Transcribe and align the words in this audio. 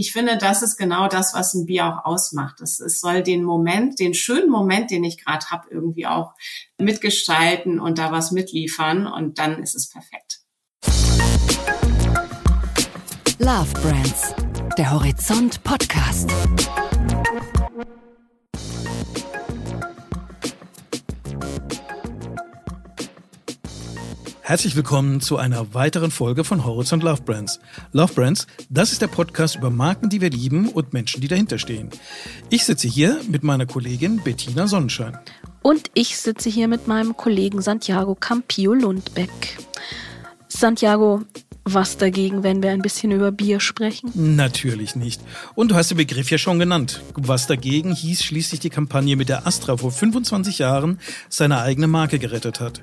ich 0.00 0.12
finde, 0.12 0.38
das 0.38 0.62
ist 0.62 0.78
genau 0.78 1.08
das, 1.08 1.34
was 1.34 1.52
ein 1.52 1.66
Bier 1.66 1.86
auch 1.86 2.06
ausmacht. 2.06 2.62
Es, 2.62 2.80
es 2.80 3.00
soll 3.00 3.22
den 3.22 3.44
Moment, 3.44 4.00
den 4.00 4.14
schönen 4.14 4.48
Moment, 4.48 4.90
den 4.90 5.04
ich 5.04 5.22
gerade 5.22 5.44
habe, 5.50 5.68
irgendwie 5.70 6.06
auch 6.06 6.32
mitgestalten 6.78 7.78
und 7.78 7.98
da 7.98 8.10
was 8.10 8.32
mitliefern 8.32 9.06
und 9.06 9.38
dann 9.38 9.62
ist 9.62 9.74
es 9.74 9.90
perfekt. 9.90 10.40
Love 13.38 13.72
Brands, 13.82 14.34
der 14.78 14.90
Horizont 14.90 15.62
Podcast. 15.64 16.30
Herzlich 24.50 24.74
willkommen 24.74 25.20
zu 25.20 25.36
einer 25.36 25.74
weiteren 25.74 26.10
Folge 26.10 26.42
von 26.42 26.64
Horizont 26.64 27.04
Love 27.04 27.22
Brands. 27.22 27.60
Love 27.92 28.14
Brands, 28.14 28.48
das 28.68 28.90
ist 28.90 29.00
der 29.00 29.06
Podcast 29.06 29.54
über 29.54 29.70
Marken, 29.70 30.08
die 30.08 30.20
wir 30.20 30.28
lieben 30.28 30.70
und 30.70 30.92
Menschen, 30.92 31.20
die 31.20 31.28
dahinter 31.28 31.56
stehen. 31.56 31.88
Ich 32.48 32.64
sitze 32.64 32.88
hier 32.88 33.20
mit 33.28 33.44
meiner 33.44 33.64
Kollegin 33.64 34.20
Bettina 34.24 34.66
Sonnenschein. 34.66 35.16
Und 35.62 35.92
ich 35.94 36.18
sitze 36.18 36.50
hier 36.50 36.66
mit 36.66 36.88
meinem 36.88 37.16
Kollegen 37.16 37.62
Santiago 37.62 38.16
Campillo 38.16 38.74
Lundbeck. 38.74 39.58
Santiago, 40.48 41.22
was 41.74 41.96
dagegen, 41.96 42.42
wenn 42.42 42.62
wir 42.62 42.70
ein 42.70 42.82
bisschen 42.82 43.10
über 43.10 43.32
Bier 43.32 43.60
sprechen? 43.60 44.10
Natürlich 44.14 44.96
nicht. 44.96 45.20
Und 45.54 45.70
du 45.70 45.74
hast 45.74 45.90
den 45.90 45.98
Begriff 45.98 46.30
ja 46.30 46.38
schon 46.38 46.58
genannt. 46.58 47.02
Was 47.14 47.46
dagegen 47.46 47.92
hieß 47.92 48.22
schließlich 48.22 48.60
die 48.60 48.70
Kampagne, 48.70 49.16
mit 49.16 49.28
der 49.28 49.46
Astra 49.46 49.76
vor 49.76 49.92
25 49.92 50.58
Jahren 50.58 50.98
seine 51.28 51.60
eigene 51.60 51.86
Marke 51.86 52.18
gerettet 52.18 52.60
hat. 52.60 52.82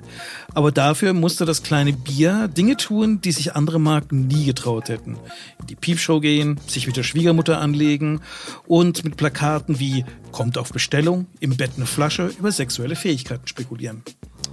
Aber 0.54 0.72
dafür 0.72 1.12
musste 1.12 1.44
das 1.44 1.62
kleine 1.62 1.92
Bier 1.92 2.48
Dinge 2.48 2.76
tun, 2.76 3.20
die 3.20 3.32
sich 3.32 3.54
andere 3.54 3.80
Marken 3.80 4.26
nie 4.26 4.46
getraut 4.46 4.88
hätten. 4.88 5.16
In 5.60 5.66
die 5.66 5.76
Piepshow 5.76 6.20
gehen, 6.20 6.60
sich 6.66 6.86
mit 6.86 6.96
der 6.96 7.02
Schwiegermutter 7.02 7.60
anlegen 7.60 8.20
und 8.66 9.04
mit 9.04 9.16
Plakaten 9.16 9.78
wie 9.80 10.04
kommt 10.32 10.58
auf 10.58 10.72
Bestellung, 10.72 11.26
im 11.40 11.56
Bett 11.56 11.72
eine 11.76 11.86
Flasche 11.86 12.30
über 12.38 12.52
sexuelle 12.52 12.96
Fähigkeiten 12.96 13.46
spekulieren. 13.46 14.02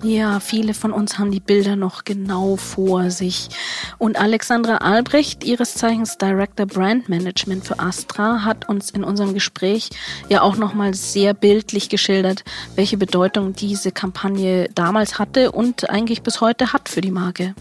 Ja, 0.03 0.39
viele 0.39 0.73
von 0.73 0.91
uns 0.91 1.17
haben 1.17 1.31
die 1.31 1.39
Bilder 1.39 1.75
noch 1.75 2.03
genau 2.03 2.57
vor 2.57 3.09
sich. 3.09 3.49
Und 3.97 4.19
Alexandra 4.19 4.77
Albrecht, 4.77 5.43
ihres 5.43 5.73
Zeichens 5.73 6.17
Director 6.17 6.65
Brand 6.65 7.09
Management 7.09 7.65
für 7.65 7.79
Astra, 7.79 8.43
hat 8.43 8.69
uns 8.69 8.91
in 8.91 9.03
unserem 9.03 9.33
Gespräch 9.33 9.89
ja 10.29 10.41
auch 10.41 10.57
nochmal 10.57 10.93
sehr 10.93 11.33
bildlich 11.33 11.89
geschildert, 11.89 12.43
welche 12.75 12.97
Bedeutung 12.97 13.53
diese 13.53 13.91
Kampagne 13.91 14.69
damals 14.75 15.17
hatte 15.17 15.51
und 15.51 15.89
eigentlich 15.89 16.21
bis 16.21 16.39
heute 16.39 16.71
hat 16.71 16.87
für 16.89 17.01
die 17.01 17.11
Marke. 17.11 17.55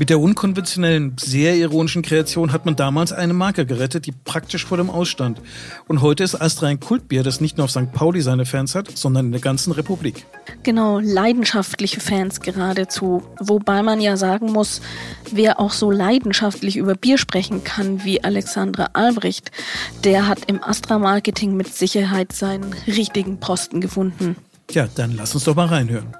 Mit 0.00 0.08
der 0.08 0.18
unkonventionellen, 0.18 1.14
sehr 1.20 1.56
ironischen 1.56 2.00
Kreation 2.00 2.54
hat 2.54 2.64
man 2.64 2.74
damals 2.74 3.12
eine 3.12 3.34
Marke 3.34 3.66
gerettet, 3.66 4.06
die 4.06 4.12
praktisch 4.12 4.64
vor 4.64 4.78
dem 4.78 4.88
Ausstand. 4.88 5.42
Und 5.88 6.00
heute 6.00 6.24
ist 6.24 6.40
Astra 6.40 6.68
ein 6.68 6.80
Kultbier, 6.80 7.22
das 7.22 7.42
nicht 7.42 7.58
nur 7.58 7.66
auf 7.66 7.70
St. 7.70 7.92
Pauli 7.92 8.22
seine 8.22 8.46
Fans 8.46 8.74
hat, 8.74 8.96
sondern 8.96 9.26
in 9.26 9.32
der 9.32 9.42
ganzen 9.42 9.72
Republik. 9.72 10.24
Genau, 10.62 11.00
leidenschaftliche 11.00 12.00
Fans 12.00 12.40
geradezu. 12.40 13.22
Wobei 13.40 13.82
man 13.82 14.00
ja 14.00 14.16
sagen 14.16 14.50
muss, 14.52 14.80
wer 15.32 15.60
auch 15.60 15.72
so 15.72 15.90
leidenschaftlich 15.90 16.78
über 16.78 16.94
Bier 16.94 17.18
sprechen 17.18 17.62
kann 17.62 18.02
wie 18.02 18.24
Alexandra 18.24 18.88
Albrecht, 18.94 19.50
der 20.04 20.26
hat 20.26 20.46
im 20.46 20.64
Astra-Marketing 20.64 21.58
mit 21.58 21.74
Sicherheit 21.74 22.32
seinen 22.32 22.74
richtigen 22.86 23.38
Posten 23.38 23.82
gefunden. 23.82 24.36
Ja, 24.70 24.88
dann 24.94 25.14
lass 25.14 25.34
uns 25.34 25.44
doch 25.44 25.56
mal 25.56 25.66
reinhören. 25.66 26.16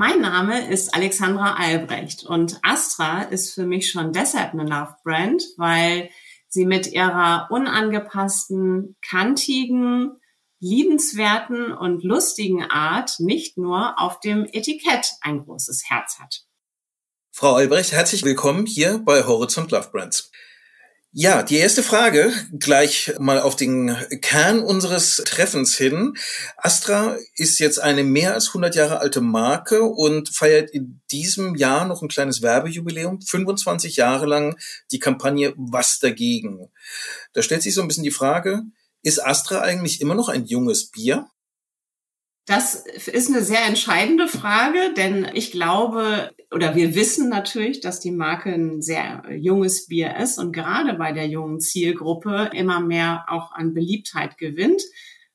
Mein 0.00 0.22
Name 0.22 0.66
ist 0.66 0.94
Alexandra 0.94 1.56
Albrecht 1.56 2.24
und 2.24 2.58
Astra 2.62 3.20
ist 3.20 3.52
für 3.52 3.66
mich 3.66 3.90
schon 3.90 4.14
deshalb 4.14 4.54
eine 4.54 4.64
Love 4.64 4.96
Brand, 5.04 5.42
weil 5.58 6.08
sie 6.48 6.64
mit 6.64 6.86
ihrer 6.86 7.48
unangepassten, 7.50 8.96
kantigen, 9.06 10.12
liebenswerten 10.58 11.74
und 11.74 12.02
lustigen 12.02 12.62
Art 12.62 13.16
nicht 13.18 13.58
nur 13.58 14.00
auf 14.00 14.20
dem 14.20 14.46
Etikett 14.50 15.12
ein 15.20 15.44
großes 15.44 15.90
Herz 15.90 16.18
hat. 16.18 16.46
Frau 17.30 17.56
Albrecht, 17.56 17.92
herzlich 17.92 18.22
willkommen 18.22 18.64
hier 18.64 19.02
bei 19.04 19.24
Horizont 19.24 19.70
Love 19.70 19.90
Brands. 19.92 20.30
Ja, 21.12 21.42
die 21.42 21.56
erste 21.56 21.82
Frage 21.82 22.32
gleich 22.52 23.12
mal 23.18 23.40
auf 23.40 23.56
den 23.56 23.96
Kern 24.20 24.60
unseres 24.60 25.16
Treffens 25.26 25.74
hin. 25.74 26.14
Astra 26.56 27.16
ist 27.34 27.58
jetzt 27.58 27.80
eine 27.80 28.04
mehr 28.04 28.34
als 28.34 28.48
100 28.48 28.76
Jahre 28.76 29.00
alte 29.00 29.20
Marke 29.20 29.82
und 29.82 30.28
feiert 30.28 30.70
in 30.70 31.00
diesem 31.10 31.56
Jahr 31.56 31.84
noch 31.84 32.02
ein 32.02 32.08
kleines 32.08 32.42
Werbejubiläum, 32.42 33.20
25 33.22 33.96
Jahre 33.96 34.26
lang 34.26 34.56
die 34.92 35.00
Kampagne 35.00 35.52
Was 35.56 35.98
dagegen. 35.98 36.70
Da 37.32 37.42
stellt 37.42 37.62
sich 37.62 37.74
so 37.74 37.82
ein 37.82 37.88
bisschen 37.88 38.04
die 38.04 38.12
Frage, 38.12 38.62
ist 39.02 39.18
Astra 39.18 39.62
eigentlich 39.62 40.00
immer 40.00 40.14
noch 40.14 40.28
ein 40.28 40.44
junges 40.44 40.92
Bier? 40.92 41.26
Das 42.46 42.74
ist 42.74 43.28
eine 43.28 43.42
sehr 43.42 43.64
entscheidende 43.66 44.26
Frage, 44.26 44.94
denn 44.96 45.28
ich 45.34 45.52
glaube, 45.52 46.30
oder 46.52 46.74
wir 46.74 46.94
wissen 46.94 47.28
natürlich, 47.28 47.80
dass 47.80 48.00
die 48.00 48.10
Marke 48.10 48.50
ein 48.52 48.82
sehr 48.82 49.22
junges 49.36 49.86
Bier 49.86 50.16
ist 50.16 50.38
und 50.38 50.52
gerade 50.52 50.94
bei 50.94 51.12
der 51.12 51.28
jungen 51.28 51.60
Zielgruppe 51.60 52.50
immer 52.52 52.80
mehr 52.80 53.26
auch 53.28 53.52
an 53.52 53.74
Beliebtheit 53.74 54.36
gewinnt. 54.38 54.82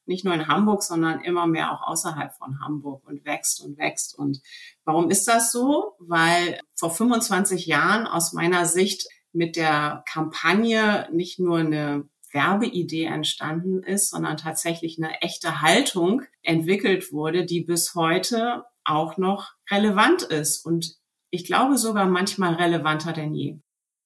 Nicht 0.08 0.26
nur 0.26 0.34
in 0.34 0.48
Hamburg, 0.48 0.84
sondern 0.84 1.22
immer 1.22 1.48
mehr 1.48 1.72
auch 1.72 1.88
außerhalb 1.88 2.34
von 2.34 2.60
Hamburg 2.60 3.08
und 3.08 3.26
wächst 3.26 3.64
und 3.64 3.78
wächst. 3.78 4.18
Und 4.18 4.42
warum 4.84 5.10
ist 5.10 5.28
das 5.28 5.52
so? 5.52 5.94
Weil 6.00 6.60
vor 6.74 6.92
25 6.92 7.66
Jahren 7.66 8.06
aus 8.06 8.34
meiner 8.34 8.66
Sicht 8.66 9.08
mit 9.32 9.56
der 9.56 10.04
Kampagne 10.12 11.08
nicht 11.12 11.40
nur 11.40 11.60
eine 11.60 12.08
Werbeidee 12.36 13.06
entstanden 13.06 13.82
ist, 13.82 14.12
sondern 14.12 14.38
tatsächlich 14.38 15.00
eine 15.00 15.22
echte 15.22 15.62
Haltung 15.62 16.22
entwickelt 16.44 17.12
wurde, 17.12 17.46
die 17.46 17.62
bis 17.62 17.96
heute 17.96 18.66
auch 18.84 19.18
noch 19.18 19.54
relevant 19.72 20.22
ist 20.22 20.64
und 20.64 20.98
ich 21.32 21.46
glaube 21.46 21.78
sogar 21.78 22.06
manchmal 22.06 22.54
relevanter 22.54 23.12
denn 23.12 23.34
je. 23.34 23.58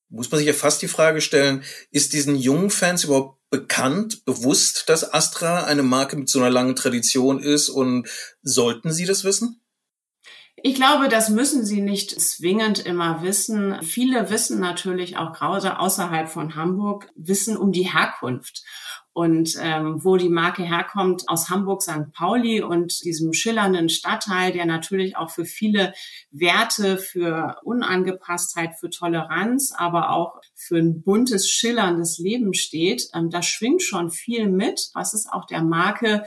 Muss 0.10 0.32
man 0.32 0.40
sich 0.40 0.48
ja 0.48 0.54
fast 0.54 0.82
die 0.82 0.88
Frage 0.88 1.22
stellen, 1.22 1.64
ist 1.92 2.14
diesen 2.14 2.36
jungen 2.36 2.70
Fans 2.70 3.04
überhaupt 3.04 3.38
bekannt, 3.52 4.26
bewusst, 4.26 4.86
dass 4.88 5.14
Astra 5.14 5.66
eine 5.66 5.84
Marke 5.84 6.16
mit 6.16 6.30
so 6.30 6.40
einer 6.40 6.50
langen 6.50 6.76
Tradition 6.76 7.40
ist 7.40 7.70
und 7.70 8.08
sollten 8.42 8.92
sie 8.92 9.06
das 9.06 9.24
wissen? 9.24 9.62
Ich 10.64 10.76
glaube, 10.76 11.10
das 11.10 11.30
müssen 11.30 11.66
Sie 11.66 11.82
nicht 11.82 12.20
zwingend 12.20 12.80
immer 12.80 13.22
wissen. 13.22 13.82
Viele 13.84 14.30
wissen 14.30 14.60
natürlich 14.60 15.18
auch 15.18 15.34
gerade 15.34 15.80
außerhalb 15.80 16.28
von 16.28 16.56
Hamburg, 16.56 17.10
wissen 17.16 17.56
um 17.56 17.72
die 17.72 17.92
Herkunft 17.92 18.64
und 19.14 19.58
ähm, 19.62 20.04
wo 20.04 20.18
die 20.18 20.30
Marke 20.30 20.64
herkommt 20.64 21.24
aus 21.28 21.50
Hamburg 21.50 21.82
St. 21.82 22.12
Pauli 22.14 22.62
und 22.62 23.04
diesem 23.04 23.34
schillernden 23.34 23.90
Stadtteil, 23.90 24.52
der 24.54 24.66
natürlich 24.66 25.18
auch 25.18 25.30
für 25.30 25.46
viele 25.46 25.94
Werte, 26.32 26.98
für 26.98 27.58
Unangepasstheit, 27.64 28.76
für 28.80 28.90
Toleranz, 28.90 29.74
aber 29.76 30.12
auch 30.12 30.40
für 30.56 30.78
ein 30.78 31.02
buntes, 31.02 31.50
schillerndes 31.50 32.18
Leben 32.18 32.54
steht. 32.54 33.10
Ähm, 33.14 33.30
da 33.30 33.42
schwingt 33.42 33.82
schon 33.82 34.10
viel 34.10 34.48
mit, 34.48 34.90
was 34.94 35.14
es 35.14 35.28
auch 35.28 35.46
der 35.46 35.64
Marke 35.64 36.24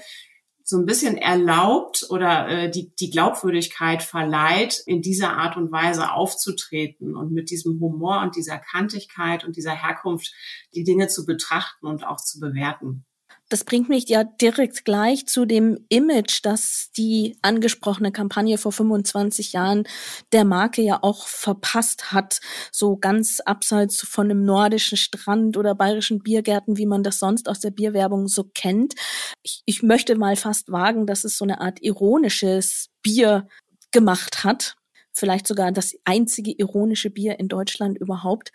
so 0.73 0.79
ein 0.79 0.87
bisschen 0.87 1.19
erlaubt 1.19 2.07
oder 2.09 2.49
äh, 2.49 2.71
die, 2.71 2.95
die 2.97 3.11
Glaubwürdigkeit 3.11 4.03
verleiht, 4.03 4.83
in 4.87 5.03
dieser 5.03 5.37
Art 5.37 5.57
und 5.59 5.71
Weise 5.71 6.13
aufzutreten 6.13 7.15
und 7.15 7.31
mit 7.31 7.51
diesem 7.51 7.79
Humor 7.79 8.23
und 8.23 8.37
dieser 8.37 8.59
Kantigkeit 8.59 9.45
und 9.45 9.57
dieser 9.57 9.73
Herkunft 9.73 10.33
die 10.75 10.83
Dinge 10.83 11.09
zu 11.09 11.27
betrachten 11.27 11.87
und 11.87 12.07
auch 12.07 12.17
zu 12.17 12.41
bewerten. 12.41 13.05
Das 13.53 13.65
bringt 13.65 13.91
mich 13.91 14.09
ja 14.09 14.25
direkt 14.25 14.87
gleich 14.87 15.27
zu 15.27 15.45
dem 15.45 15.85
Image, 15.91 16.41
das 16.43 16.91
die 16.97 17.37
angesprochene 17.43 18.11
Kampagne 18.11 18.57
vor 18.57 18.73
25 18.73 19.53
Jahren 19.53 19.85
der 20.33 20.47
Marke 20.47 20.81
ja 20.81 21.01
auch 21.03 21.27
verpasst 21.27 22.13
hat. 22.13 22.41
So 22.71 22.97
ganz 22.97 23.41
abseits 23.41 24.01
von 24.01 24.31
einem 24.31 24.47
nordischen 24.47 24.97
Strand 24.97 25.59
oder 25.59 25.75
bayerischen 25.75 26.23
Biergärten, 26.23 26.79
wie 26.79 26.87
man 26.87 27.03
das 27.03 27.19
sonst 27.19 27.47
aus 27.47 27.61
der 27.61 27.73
Bierwerbung 27.73 28.27
so 28.27 28.45
kennt. 28.55 28.95
Ich, 29.43 29.61
ich 29.67 29.83
möchte 29.83 30.17
mal 30.17 30.37
fast 30.37 30.73
wagen, 30.73 31.07
dass 31.07 31.25
es 31.25 31.37
so 31.37 31.45
eine 31.45 31.61
Art 31.61 31.83
ironisches 31.83 32.89
Bier 33.03 33.49
gemacht 33.91 34.45
hat. 34.45 34.77
Vielleicht 35.13 35.47
sogar 35.47 35.73
das 35.73 35.95
einzige 36.07 36.53
ironische 36.53 37.11
Bier 37.11 37.39
in 37.39 37.49
Deutschland 37.49 37.99
überhaupt. 37.99 38.51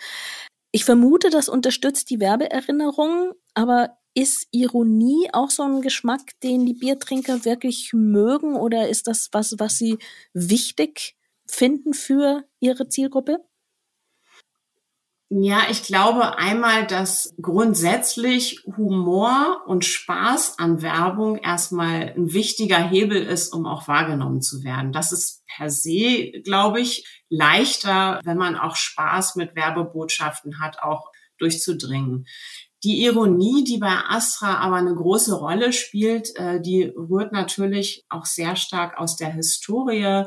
Ich 0.71 0.85
vermute, 0.85 1.29
das 1.29 1.49
unterstützt 1.49 2.09
die 2.09 2.19
Werbeerinnerung, 2.19 3.33
aber 3.53 3.97
ist 4.17 4.47
Ironie 4.49 5.29
auch 5.31 5.51
so 5.51 5.61
ein 5.61 5.83
Geschmack, 5.83 6.39
den 6.41 6.65
die 6.65 6.73
Biertrinker 6.73 7.45
wirklich 7.45 7.91
mögen 7.93 8.55
oder 8.55 8.89
ist 8.89 9.05
das 9.05 9.29
was, 9.31 9.53
was 9.59 9.77
sie 9.77 9.99
wichtig 10.33 11.15
finden 11.45 11.93
für 11.93 12.43
ihre 12.59 12.89
Zielgruppe? 12.89 13.45
Ja, 15.29 15.59
ich 15.69 15.83
glaube 15.83 16.39
einmal, 16.39 16.87
dass 16.87 17.35
grundsätzlich 17.39 18.63
Humor 18.75 19.61
und 19.67 19.85
Spaß 19.85 20.57
an 20.57 20.81
Werbung 20.81 21.37
erstmal 21.37 22.13
ein 22.17 22.33
wichtiger 22.33 22.79
Hebel 22.79 23.21
ist, 23.21 23.53
um 23.53 23.67
auch 23.67 23.87
wahrgenommen 23.87 24.41
zu 24.41 24.63
werden. 24.63 24.93
Das 24.93 25.11
ist 25.11 25.43
per 25.45 25.69
se, 25.69 26.31
glaube 26.43 26.81
ich, 26.81 27.23
leichter, 27.29 28.19
wenn 28.23 28.37
man 28.37 28.55
auch 28.55 28.77
Spaß 28.77 29.35
mit 29.35 29.55
Werbebotschaften 29.55 30.59
hat, 30.59 30.81
auch 30.81 31.11
durchzudringen. 31.37 32.25
Die 32.83 33.03
Ironie, 33.03 33.63
die 33.63 33.77
bei 33.77 33.95
Astra 34.07 34.57
aber 34.59 34.75
eine 34.75 34.93
große 34.93 35.35
Rolle 35.35 35.73
spielt, 35.73 36.35
äh, 36.35 36.61
die 36.61 36.83
rührt 36.83 37.31
natürlich 37.31 38.05
auch 38.09 38.25
sehr 38.25 38.55
stark 38.55 38.97
aus 38.99 39.15
der 39.15 39.33
Historie 39.33 40.25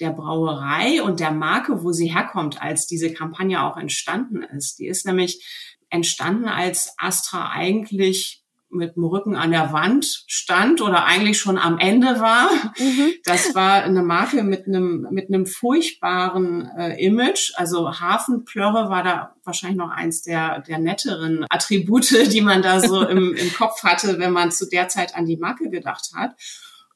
der 0.00 0.10
Brauerei 0.10 1.02
und 1.02 1.20
der 1.20 1.30
Marke, 1.30 1.84
wo 1.84 1.92
sie 1.92 2.12
herkommt, 2.12 2.62
als 2.62 2.86
diese 2.86 3.12
Kampagne 3.12 3.62
auch 3.62 3.76
entstanden 3.76 4.42
ist. 4.42 4.78
Die 4.78 4.86
ist 4.86 5.04
nämlich 5.04 5.44
entstanden, 5.90 6.48
als 6.48 6.94
Astra 6.96 7.50
eigentlich 7.50 8.39
mit 8.70 8.96
dem 8.96 9.04
Rücken 9.04 9.36
an 9.36 9.50
der 9.50 9.72
Wand 9.72 10.24
stand 10.26 10.80
oder 10.80 11.04
eigentlich 11.04 11.38
schon 11.38 11.58
am 11.58 11.78
Ende 11.78 12.20
war. 12.20 12.50
Mhm. 12.78 13.12
Das 13.24 13.54
war 13.54 13.82
eine 13.82 14.02
Marke 14.02 14.42
mit 14.42 14.66
einem 14.66 15.08
mit 15.10 15.28
einem 15.28 15.46
furchtbaren 15.46 16.70
äh, 16.76 17.04
Image. 17.04 17.52
Also 17.56 18.00
Hafenplörre 18.00 18.88
war 18.88 19.02
da 19.02 19.34
wahrscheinlich 19.44 19.78
noch 19.78 19.90
eins 19.90 20.22
der 20.22 20.60
der 20.60 20.78
netteren 20.78 21.44
Attribute, 21.50 22.10
die 22.32 22.40
man 22.40 22.62
da 22.62 22.80
so 22.80 23.02
im, 23.08 23.34
im 23.34 23.52
Kopf 23.54 23.82
hatte, 23.82 24.18
wenn 24.18 24.32
man 24.32 24.52
zu 24.52 24.68
der 24.68 24.88
Zeit 24.88 25.14
an 25.14 25.26
die 25.26 25.36
Marke 25.36 25.68
gedacht 25.70 26.10
hat. 26.14 26.36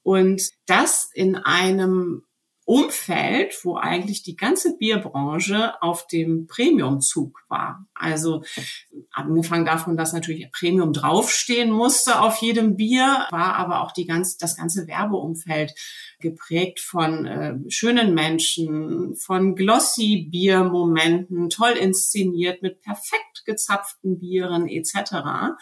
Und 0.02 0.50
das 0.66 1.10
in 1.14 1.36
einem 1.36 2.22
Umfeld, 2.66 3.54
wo 3.62 3.76
eigentlich 3.76 4.22
die 4.22 4.36
ganze 4.36 4.78
Bierbranche 4.78 5.82
auf 5.82 6.06
dem 6.06 6.46
Premiumzug 6.46 7.42
war. 7.48 7.86
Also 7.94 8.42
angefangen 9.12 9.66
davon, 9.66 9.98
dass 9.98 10.14
natürlich 10.14 10.50
Premium 10.50 10.94
draufstehen 10.94 11.70
musste 11.70 12.20
auf 12.20 12.38
jedem 12.38 12.76
Bier, 12.76 13.26
war 13.30 13.56
aber 13.56 13.82
auch 13.82 13.92
die 13.92 14.06
ganz, 14.06 14.38
das 14.38 14.56
ganze 14.56 14.86
Werbeumfeld 14.86 15.74
geprägt 16.20 16.80
von 16.80 17.26
äh, 17.26 17.54
schönen 17.68 18.14
Menschen, 18.14 19.14
von 19.14 19.54
glossy 19.54 20.26
Biermomenten, 20.30 21.50
toll 21.50 21.72
inszeniert 21.72 22.62
mit 22.62 22.80
perfekt 22.80 23.44
gezapften 23.44 24.18
Bieren 24.18 24.68
etc. 24.68 25.54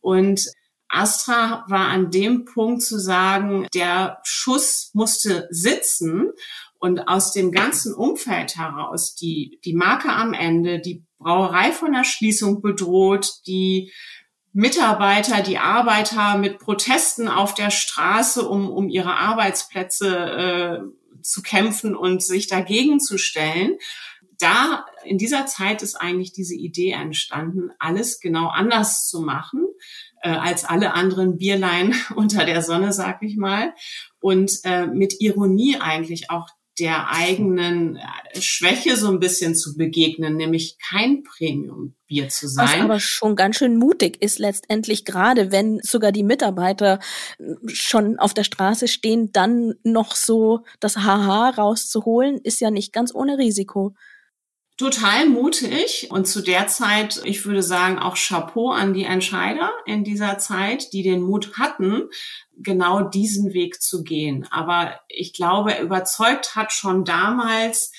Und 0.00 0.50
Astra 0.90 1.64
war 1.68 1.88
an 1.88 2.10
dem 2.10 2.44
Punkt 2.44 2.82
zu 2.82 2.98
sagen, 2.98 3.66
der 3.74 4.20
Schuss 4.24 4.90
musste 4.92 5.46
sitzen 5.50 6.30
und 6.78 7.08
aus 7.08 7.32
dem 7.32 7.52
ganzen 7.52 7.94
Umfeld 7.94 8.56
heraus, 8.56 9.14
die, 9.14 9.60
die 9.64 9.74
Marke 9.74 10.10
am 10.10 10.34
Ende, 10.34 10.80
die 10.80 11.04
Brauerei 11.18 11.72
von 11.72 11.92
der 11.92 12.04
Schließung 12.04 12.62
bedroht, 12.62 13.34
die 13.46 13.92
Mitarbeiter, 14.52 15.42
die 15.42 15.58
Arbeiter 15.58 16.36
mit 16.38 16.58
Protesten 16.58 17.28
auf 17.28 17.54
der 17.54 17.70
Straße, 17.70 18.48
um, 18.48 18.68
um 18.70 18.88
ihre 18.88 19.14
Arbeitsplätze 19.14 20.08
äh, 20.08 21.22
zu 21.22 21.42
kämpfen 21.42 21.94
und 21.94 22.22
sich 22.22 22.48
dagegen 22.48 22.98
zu 22.98 23.16
stellen. 23.18 23.76
Da, 24.38 24.86
in 25.04 25.18
dieser 25.18 25.46
Zeit 25.46 25.82
ist 25.82 25.96
eigentlich 25.96 26.32
diese 26.32 26.54
Idee 26.54 26.92
entstanden, 26.92 27.70
alles 27.78 28.20
genau 28.20 28.48
anders 28.48 29.06
zu 29.06 29.20
machen 29.20 29.66
äh, 30.22 30.30
als 30.30 30.64
alle 30.64 30.94
anderen 30.94 31.38
Bierlein 31.38 31.94
unter 32.16 32.44
der 32.44 32.62
Sonne, 32.62 32.92
sag 32.92 33.22
ich 33.22 33.36
mal. 33.36 33.72
Und 34.20 34.52
äh, 34.64 34.86
mit 34.86 35.20
Ironie 35.20 35.76
eigentlich 35.80 36.30
auch 36.30 36.48
der 36.80 37.10
eigenen 37.10 37.96
äh, 37.96 38.40
Schwäche 38.40 38.96
so 38.96 39.08
ein 39.08 39.20
bisschen 39.20 39.54
zu 39.54 39.76
begegnen, 39.76 40.36
nämlich 40.36 40.78
kein 40.78 41.22
Premium-Bier 41.22 42.28
zu 42.30 42.48
sein. 42.48 42.66
Was 42.66 42.80
aber 42.80 43.00
schon 43.00 43.36
ganz 43.36 43.56
schön 43.56 43.76
mutig 43.76 44.22
ist 44.22 44.38
letztendlich, 44.38 45.04
gerade 45.04 45.52
wenn 45.52 45.80
sogar 45.82 46.10
die 46.10 46.22
Mitarbeiter 46.22 46.98
äh, 47.38 47.54
schon 47.68 48.18
auf 48.18 48.34
der 48.34 48.44
Straße 48.44 48.88
stehen, 48.88 49.30
dann 49.32 49.74
noch 49.84 50.14
so 50.14 50.64
das 50.80 50.96
Haha 50.96 51.50
rauszuholen, 51.50 52.38
ist 52.38 52.60
ja 52.60 52.70
nicht 52.70 52.92
ganz 52.92 53.14
ohne 53.14 53.36
Risiko 53.36 53.94
total 54.80 55.28
mutig 55.28 56.08
und 56.10 56.26
zu 56.26 56.40
der 56.40 56.66
Zeit, 56.66 57.20
ich 57.24 57.44
würde 57.44 57.62
sagen, 57.62 57.98
auch 57.98 58.16
Chapeau 58.16 58.70
an 58.70 58.94
die 58.94 59.04
Entscheider 59.04 59.70
in 59.84 60.04
dieser 60.04 60.38
Zeit, 60.38 60.94
die 60.94 61.02
den 61.02 61.20
Mut 61.20 61.58
hatten, 61.58 62.08
genau 62.56 63.02
diesen 63.02 63.52
Weg 63.52 63.82
zu 63.82 64.02
gehen. 64.02 64.48
Aber 64.50 64.98
ich 65.08 65.34
glaube, 65.34 65.74
er 65.74 65.82
überzeugt 65.82 66.56
hat 66.56 66.72
schon 66.72 67.04
damals 67.04 67.92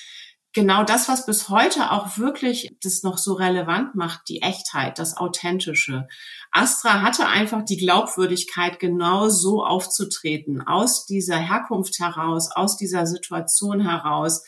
genau 0.52 0.82
das, 0.82 1.08
was 1.08 1.24
bis 1.24 1.48
heute 1.48 1.92
auch 1.92 2.18
wirklich 2.18 2.70
das 2.82 3.04
noch 3.04 3.16
so 3.16 3.34
relevant 3.34 3.94
macht, 3.94 4.28
die 4.28 4.42
Echtheit, 4.42 4.98
das 4.98 5.16
Authentische. 5.16 6.08
Astra 6.50 7.02
hatte 7.02 7.28
einfach 7.28 7.64
die 7.64 7.76
Glaubwürdigkeit, 7.76 8.80
genau 8.80 9.28
so 9.28 9.64
aufzutreten, 9.64 10.60
aus 10.60 11.06
dieser 11.06 11.38
Herkunft 11.38 12.00
heraus, 12.00 12.50
aus 12.50 12.76
dieser 12.76 13.06
Situation 13.06 13.88
heraus 13.88 14.42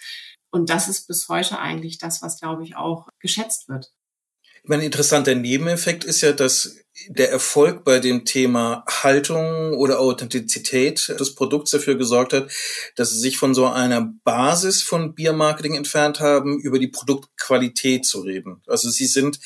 und 0.54 0.70
das 0.70 0.88
ist 0.88 1.08
bis 1.08 1.28
heute 1.28 1.58
eigentlich 1.58 1.98
das, 1.98 2.22
was, 2.22 2.38
glaube 2.38 2.62
ich, 2.62 2.76
auch 2.76 3.08
geschätzt 3.18 3.68
wird. 3.68 3.90
Mein 4.62 4.80
interessanter 4.80 5.34
Nebeneffekt 5.34 6.04
ist 6.04 6.20
ja, 6.20 6.32
dass 6.32 6.76
der 7.08 7.30
Erfolg 7.32 7.84
bei 7.84 7.98
dem 7.98 8.24
Thema 8.24 8.84
Haltung 8.88 9.74
oder 9.74 9.98
Authentizität 9.98 11.08
des 11.18 11.34
Produkts 11.34 11.72
dafür 11.72 11.96
gesorgt 11.96 12.32
hat, 12.32 12.52
dass 12.94 13.10
sie 13.10 13.18
sich 13.18 13.36
von 13.36 13.52
so 13.52 13.66
einer 13.66 14.12
Basis 14.22 14.80
von 14.80 15.14
Biermarketing 15.16 15.74
entfernt 15.74 16.20
haben, 16.20 16.60
über 16.60 16.78
die 16.78 16.88
Produktqualität 16.88 18.06
zu 18.06 18.20
reden. 18.20 18.62
Also 18.68 18.88
sie 18.90 19.06
sind 19.06 19.40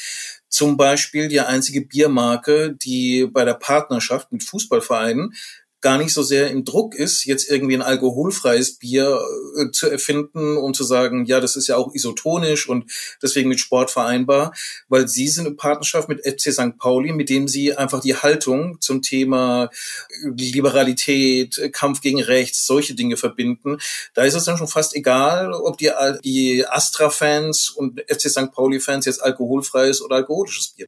zum 0.50 0.76
Beispiel 0.76 1.28
die 1.28 1.40
einzige 1.40 1.80
Biermarke, 1.80 2.76
die 2.76 3.26
bei 3.26 3.46
der 3.46 3.54
Partnerschaft 3.54 4.30
mit 4.30 4.44
Fußballvereinen 4.44 5.34
gar 5.80 5.98
nicht 5.98 6.12
so 6.12 6.22
sehr 6.22 6.50
im 6.50 6.64
Druck 6.64 6.94
ist, 6.94 7.24
jetzt 7.24 7.48
irgendwie 7.48 7.74
ein 7.74 7.82
alkoholfreies 7.82 8.78
Bier 8.78 9.20
äh, 9.56 9.70
zu 9.70 9.88
erfinden, 9.88 10.56
um 10.56 10.74
zu 10.74 10.82
sagen, 10.82 11.24
ja, 11.24 11.40
das 11.40 11.56
ist 11.56 11.68
ja 11.68 11.76
auch 11.76 11.94
isotonisch 11.94 12.68
und 12.68 12.90
deswegen 13.22 13.48
mit 13.48 13.60
Sport 13.60 13.90
vereinbar, 13.90 14.52
weil 14.88 15.06
sie 15.08 15.28
sind 15.28 15.46
in 15.46 15.56
Partnerschaft 15.56 16.08
mit 16.08 16.26
FC 16.26 16.52
St. 16.52 16.78
Pauli, 16.78 17.12
mit 17.12 17.28
dem 17.30 17.46
sie 17.46 17.76
einfach 17.76 18.00
die 18.00 18.16
Haltung 18.16 18.80
zum 18.80 19.02
Thema 19.02 19.70
Liberalität, 20.22 21.70
Kampf 21.72 22.00
gegen 22.00 22.20
Rechts, 22.20 22.66
solche 22.66 22.94
Dinge 22.94 23.16
verbinden. 23.16 23.78
Da 24.14 24.24
ist 24.24 24.34
es 24.34 24.44
dann 24.44 24.58
schon 24.58 24.68
fast 24.68 24.96
egal, 24.96 25.52
ob 25.52 25.78
die, 25.78 25.90
die 26.24 26.66
Astra-Fans 26.66 27.70
und 27.70 28.00
FC 28.08 28.30
St. 28.30 28.52
Pauli-Fans 28.52 29.06
jetzt 29.06 29.22
alkoholfreies 29.22 30.02
oder 30.02 30.16
alkoholisches 30.16 30.70
Bier 30.70 30.86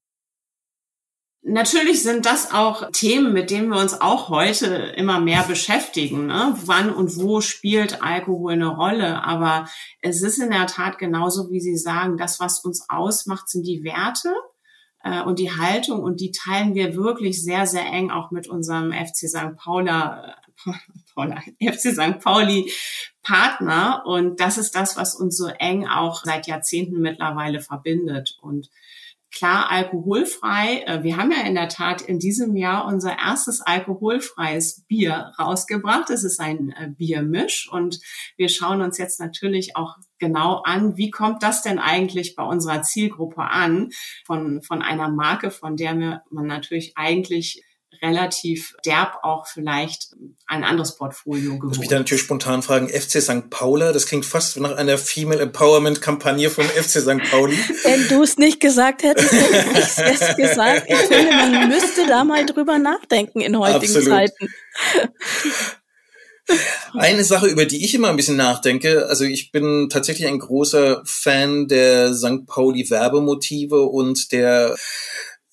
Natürlich 1.43 2.03
sind 2.03 2.27
das 2.27 2.53
auch 2.53 2.91
Themen, 2.93 3.33
mit 3.33 3.51
denen 3.51 3.69
wir 3.69 3.79
uns 3.79 3.99
auch 3.99 4.29
heute 4.29 4.67
immer 4.97 5.21
mehr 5.21 5.43
beschäftigen. 5.43 6.27
Ne? 6.27 6.55
Wann 6.67 6.93
und 6.93 7.17
wo 7.17 7.41
spielt 7.41 8.03
Alkohol 8.03 8.53
eine 8.53 8.69
Rolle? 8.69 9.25
Aber 9.25 9.67
es 10.03 10.23
ist 10.23 10.39
in 10.39 10.51
der 10.51 10.67
Tat 10.67 10.99
genauso, 10.99 11.51
wie 11.51 11.61
Sie 11.61 11.79
sagen, 11.79 12.19
das, 12.19 12.41
was 12.41 12.63
uns 12.63 12.85
ausmacht, 12.91 13.49
sind 13.49 13.67
die 13.67 13.83
Werte 13.85 14.35
äh, 15.03 15.23
und 15.23 15.39
die 15.39 15.51
Haltung. 15.51 16.03
Und 16.03 16.21
die 16.21 16.31
teilen 16.31 16.75
wir 16.75 16.95
wirklich 16.95 17.43
sehr, 17.43 17.67
sehr 17.67 17.87
eng 17.87 18.11
auch 18.11 18.31
mit 18.31 18.47
unserem 18.47 18.93
FC 18.93 19.27
St. 19.27 19.57
Paula, 19.57 20.37
äh, 20.67 20.73
Paula 21.15 21.41
FC 21.59 21.95
St. 21.95 22.21
Pauli 22.23 22.71
Partner. 23.23 24.03
Und 24.05 24.41
das 24.41 24.59
ist 24.59 24.75
das, 24.75 24.99
was 24.99 25.15
uns 25.15 25.39
so 25.39 25.47
eng 25.47 25.87
auch 25.87 26.23
seit 26.23 26.47
Jahrzehnten 26.47 27.01
mittlerweile 27.01 27.61
verbindet. 27.61 28.37
Und 28.43 28.69
klar 29.33 29.71
alkoholfrei. 29.71 30.83
Äh, 30.87 31.03
wir 31.03 31.17
haben 31.17 31.31
ja 31.31 31.43
in 31.47 31.55
der 31.55 31.69
Tat 31.69 32.03
in 32.03 32.19
diesem 32.19 32.57
Jahr 32.57 32.87
unser 32.87 33.19
erstes 33.19 33.61
alkoholfreies 33.61 34.85
Bier 34.87 35.33
rausgebracht. 35.39 36.11
Es 36.11 36.25
ist 36.25 36.41
ein 36.41 36.71
äh, 36.71 36.89
Biermisch 36.89 37.69
und 37.71 38.01
wir 38.37 38.49
schauen 38.49 38.83
uns 38.83 38.99
jetzt 38.99 39.21
natürlich 39.21 39.77
auch 39.77 39.97
genau 40.19 40.63
an, 40.65 40.97
wie 40.97 41.11
kommt 41.11 41.43
das 41.43 41.63
denn 41.63 41.79
eigentlich 41.79 42.35
bei 42.35 42.43
unserer 42.43 42.83
Zielgruppe 42.83 43.43
an 43.43 43.91
von, 44.27 44.63
von 44.63 44.83
einer 44.83 45.09
Marke, 45.09 45.51
von 45.51 45.77
der 45.77 45.95
man 46.31 46.47
natürlich 46.47 46.93
eigentlich 46.97 47.65
relativ 48.03 48.75
derb 48.85 49.19
auch 49.23 49.47
vielleicht 49.47 50.15
ein 50.47 50.65
anderes 50.65 50.97
Portfolio 50.97 51.59
gewohnt. 51.59 51.75
Ich 51.75 51.81
mich 51.81 51.89
da 51.89 51.99
natürlich 51.99 52.23
spontan 52.23 52.63
fragen, 52.63 52.89
FC 52.89 53.21
St. 53.21 53.51
Paula, 53.51 53.93
das 53.93 54.07
klingt 54.07 54.25
fast 54.25 54.59
nach 54.59 54.77
einer 54.77 54.97
Female 54.97 55.41
Empowerment 55.41 56.01
Kampagne 56.01 56.51
vom 56.51 56.65
FC 56.69 57.01
St. 57.01 57.31
Pauli. 57.31 57.59
Wenn 57.85 58.09
du 58.09 58.23
es 58.23 58.39
nicht 58.39 58.61
gesagt 58.61 59.03
hättest, 59.03 59.33
hätte 59.33 59.79
ich 59.79 60.21
es 60.21 60.37
gesagt. 60.37 60.87
Ich 60.89 60.97
finde, 60.97 61.31
man 61.31 61.69
müsste 61.69 62.07
da 62.07 62.25
mal 62.25 62.47
drüber 62.47 62.79
nachdenken 62.79 63.41
in 63.41 63.59
heutigen 63.59 63.97
Absolut. 63.97 64.09
Zeiten. 64.09 64.49
Eine 66.95 67.23
Sache, 67.23 67.47
über 67.47 67.65
die 67.65 67.85
ich 67.85 67.95
immer 67.95 68.09
ein 68.09 68.17
bisschen 68.17 68.37
nachdenke, 68.37 69.07
also 69.07 69.25
ich 69.25 69.53
bin 69.53 69.89
tatsächlich 69.89 70.27
ein 70.27 70.39
großer 70.39 71.03
Fan 71.05 71.69
der 71.69 72.13
St. 72.15 72.47
Pauli 72.47 72.89
Werbemotive 72.91 73.83
und 73.83 74.33
der 74.33 74.77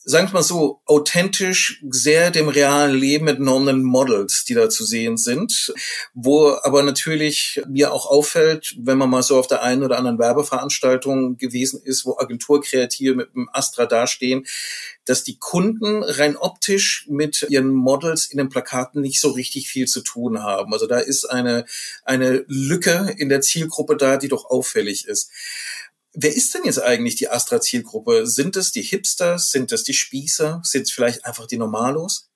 sagen 0.10 0.30
wir 0.30 0.36
mal 0.36 0.42
so, 0.42 0.80
authentisch 0.86 1.84
sehr 1.90 2.32
dem 2.32 2.48
realen 2.48 2.96
Leben 2.96 3.28
entnommenen 3.28 3.84
Models, 3.84 4.46
die 4.46 4.54
da 4.54 4.70
zu 4.70 4.86
sehen 4.86 5.18
sind, 5.18 5.74
wo 6.14 6.56
aber 6.64 6.82
natürlich 6.82 7.62
mir 7.68 7.92
auch 7.92 8.06
auffällt, 8.06 8.74
wenn 8.80 8.98
man 8.98 9.10
mal 9.10 9.22
so 9.22 9.38
auf 9.38 9.48
der 9.48 9.64
einen 9.64 9.84
oder 9.84 9.98
anderen 9.98 10.18
Werbeveranstaltung 10.18 11.38
gewesen 11.38 11.82
ist, 11.84 12.06
wo 12.06 12.18
Agenturkreative 12.18 13.16
mit 13.16 13.36
dem 13.36 13.50
Astra 13.52 13.86
dastehen, 13.86 14.46
dass 15.04 15.26
die 15.26 15.38
Kunden 15.40 16.04
rein 16.04 16.38
optisch 16.38 17.06
mit 17.10 17.46
ihren 17.50 17.74
Models 17.74 18.28
in 18.28 18.38
den 18.38 18.48
Plakaten 18.48 19.02
nicht 19.02 19.20
so 19.20 19.32
richtig 19.32 19.68
viel 19.68 19.88
zu 19.88 20.00
tun 20.02 20.42
haben. 20.42 20.72
Also 20.72 20.88
da 20.88 21.00
ist 21.00 21.26
eine, 21.26 21.66
eine 22.06 22.46
Lücke 22.48 23.14
in 23.18 23.28
der 23.28 23.42
Zielgruppe 23.42 23.98
da, 23.98 24.16
die 24.16 24.30
doch 24.30 24.46
auffällig 24.46 25.06
ist. 25.06 25.32
Wer 26.20 26.36
ist 26.36 26.56
denn 26.56 26.64
jetzt 26.66 26.82
eigentlich 26.82 27.14
die 27.14 27.30
Astra-Zielgruppe? 27.30 28.26
Sind 28.26 28.56
es 28.56 28.72
die 28.72 28.82
Hipsters? 28.82 29.52
Sind 29.52 29.72
es 29.72 29.84
die 29.84 29.94
Spießer? 29.94 30.62
Sind 30.64 30.82
es 30.84 30.92
vielleicht 30.92 31.26
einfach 31.26 31.46
die 31.46 31.60
Normalos? 31.60 32.32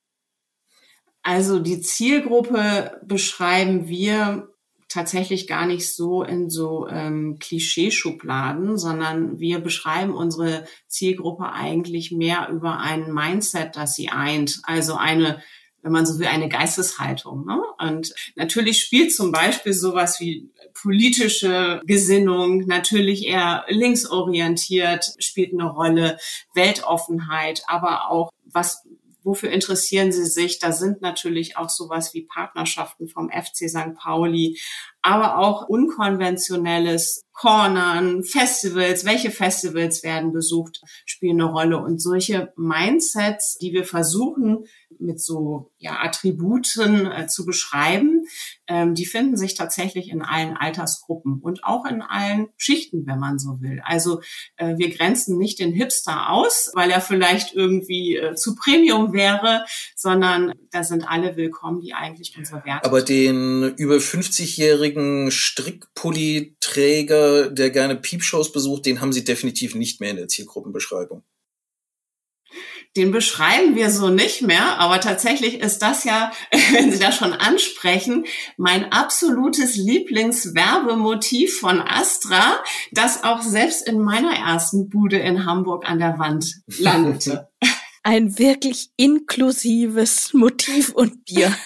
Also 1.23 1.57
die 1.57 1.81
Zielgruppe 1.81 3.01
beschreiben 3.03 3.87
wir 3.87 4.49
tatsächlich 4.87 5.47
gar 5.47 5.65
nicht 5.65 5.95
so 5.95 6.21
in 6.21 6.51
so 6.51 6.87
ähm, 6.89 7.37
Klischeeschubladen, 7.39 8.77
sondern 8.77 9.39
wir 9.39 9.57
beschreiben 9.57 10.13
unsere 10.13 10.65
Zielgruppe 10.87 11.51
eigentlich 11.51 12.11
mehr 12.11 12.49
über 12.49 12.77
ein 12.77 13.11
Mindset, 13.11 13.75
das 13.75 13.95
sie 13.95 14.09
eint. 14.09 14.61
Also 14.61 14.93
eine 14.95 15.41
wenn 15.81 15.91
man 15.91 16.05
so 16.05 16.19
will, 16.19 16.27
eine 16.27 16.49
Geisteshaltung. 16.49 17.45
Ne? 17.45 17.61
Und 17.79 18.13
natürlich 18.35 18.81
spielt 18.81 19.13
zum 19.13 19.31
Beispiel 19.31 19.73
sowas 19.73 20.19
wie 20.19 20.49
politische 20.73 21.81
Gesinnung, 21.85 22.65
natürlich 22.67 23.25
eher 23.25 23.65
linksorientiert, 23.67 25.15
spielt 25.19 25.53
eine 25.53 25.69
Rolle, 25.69 26.17
Weltoffenheit, 26.53 27.63
aber 27.67 28.09
auch 28.09 28.31
was 28.45 28.83
wofür 29.23 29.51
interessieren 29.51 30.11
sie 30.11 30.25
sich? 30.25 30.59
Da 30.59 30.71
sind 30.71 31.01
natürlich 31.01 31.57
auch 31.57 31.69
sowas 31.69 32.13
wie 32.13 32.23
Partnerschaften 32.23 33.07
vom 33.07 33.29
FC 33.29 33.69
St. 33.69 33.93
Pauli, 33.95 34.59
aber 35.01 35.37
auch 35.37 35.67
unkonventionelles 35.67 37.23
Cornern, 37.33 38.23
Festivals, 38.23 39.05
welche 39.05 39.31
Festivals 39.31 40.03
werden 40.03 40.31
besucht, 40.31 40.81
spielen 41.05 41.41
eine 41.41 41.49
Rolle. 41.49 41.77
Und 41.79 41.99
solche 41.99 42.53
Mindsets, 42.55 43.57
die 43.57 43.73
wir 43.73 43.83
versuchen 43.83 44.65
mit 44.99 45.19
so 45.19 45.71
ja, 45.79 45.97
Attributen 46.03 47.11
äh, 47.11 47.25
zu 47.27 47.45
beschreiben, 47.45 48.25
ähm, 48.67 48.93
die 48.93 49.05
finden 49.07 49.37
sich 49.37 49.55
tatsächlich 49.55 50.09
in 50.09 50.21
allen 50.21 50.55
Altersgruppen 50.55 51.39
und 51.41 51.63
auch 51.63 51.85
in 51.85 52.03
allen 52.03 52.49
Schichten, 52.57 53.07
wenn 53.07 53.17
man 53.17 53.39
so 53.39 53.59
will. 53.61 53.81
Also 53.85 54.21
äh, 54.57 54.77
wir 54.77 54.95
grenzen 54.95 55.37
nicht 55.39 55.57
den 55.59 55.73
Hipster 55.73 56.29
aus, 56.29 56.69
weil 56.75 56.91
er 56.91 57.01
vielleicht 57.01 57.55
irgendwie 57.55 58.17
äh, 58.17 58.35
zu 58.35 58.55
Premium 58.55 59.13
wäre, 59.13 59.65
sondern 59.95 60.53
da 60.69 60.83
sind 60.83 61.09
alle 61.09 61.37
willkommen, 61.37 61.81
die 61.81 61.93
eigentlich 61.93 62.37
unsere 62.37 62.63
Werte. 62.65 62.85
Aber 62.85 63.01
den 63.01 63.73
über 63.77 63.95
50-jährigen 63.95 64.90
Strickpulli-Träger, 65.31 67.49
der 67.49 67.69
gerne 67.69 67.95
Piepshows 67.95 68.51
besucht, 68.51 68.85
den 68.85 69.01
haben 69.01 69.13
Sie 69.13 69.23
definitiv 69.23 69.75
nicht 69.75 69.99
mehr 69.99 70.11
in 70.11 70.17
der 70.17 70.27
Zielgruppenbeschreibung 70.27 71.23
den 72.97 73.11
beschreiben 73.11 73.75
wir 73.75 73.89
so 73.89 74.09
nicht 74.09 74.41
mehr, 74.41 74.79
aber 74.79 74.99
tatsächlich 74.99 75.61
ist 75.61 75.81
das 75.81 76.03
ja, 76.03 76.31
wenn 76.73 76.91
Sie 76.91 76.99
das 76.99 77.15
schon 77.15 77.33
ansprechen, 77.33 78.25
mein 78.57 78.91
absolutes 78.91 79.75
Lieblingswerbemotiv 79.75 81.59
von 81.59 81.81
Astra, 81.81 82.59
das 82.91 83.23
auch 83.23 83.41
selbst 83.41 83.87
in 83.87 84.01
meiner 84.01 84.33
ersten 84.33 84.89
Bude 84.89 85.17
in 85.17 85.45
Hamburg 85.45 85.89
an 85.89 85.99
der 85.99 86.19
Wand 86.19 86.61
landete. 86.67 87.49
ein 88.03 88.39
wirklich 88.39 88.89
inklusives 88.97 90.33
Motiv 90.33 90.93
und 90.93 91.25
Bier. 91.25 91.55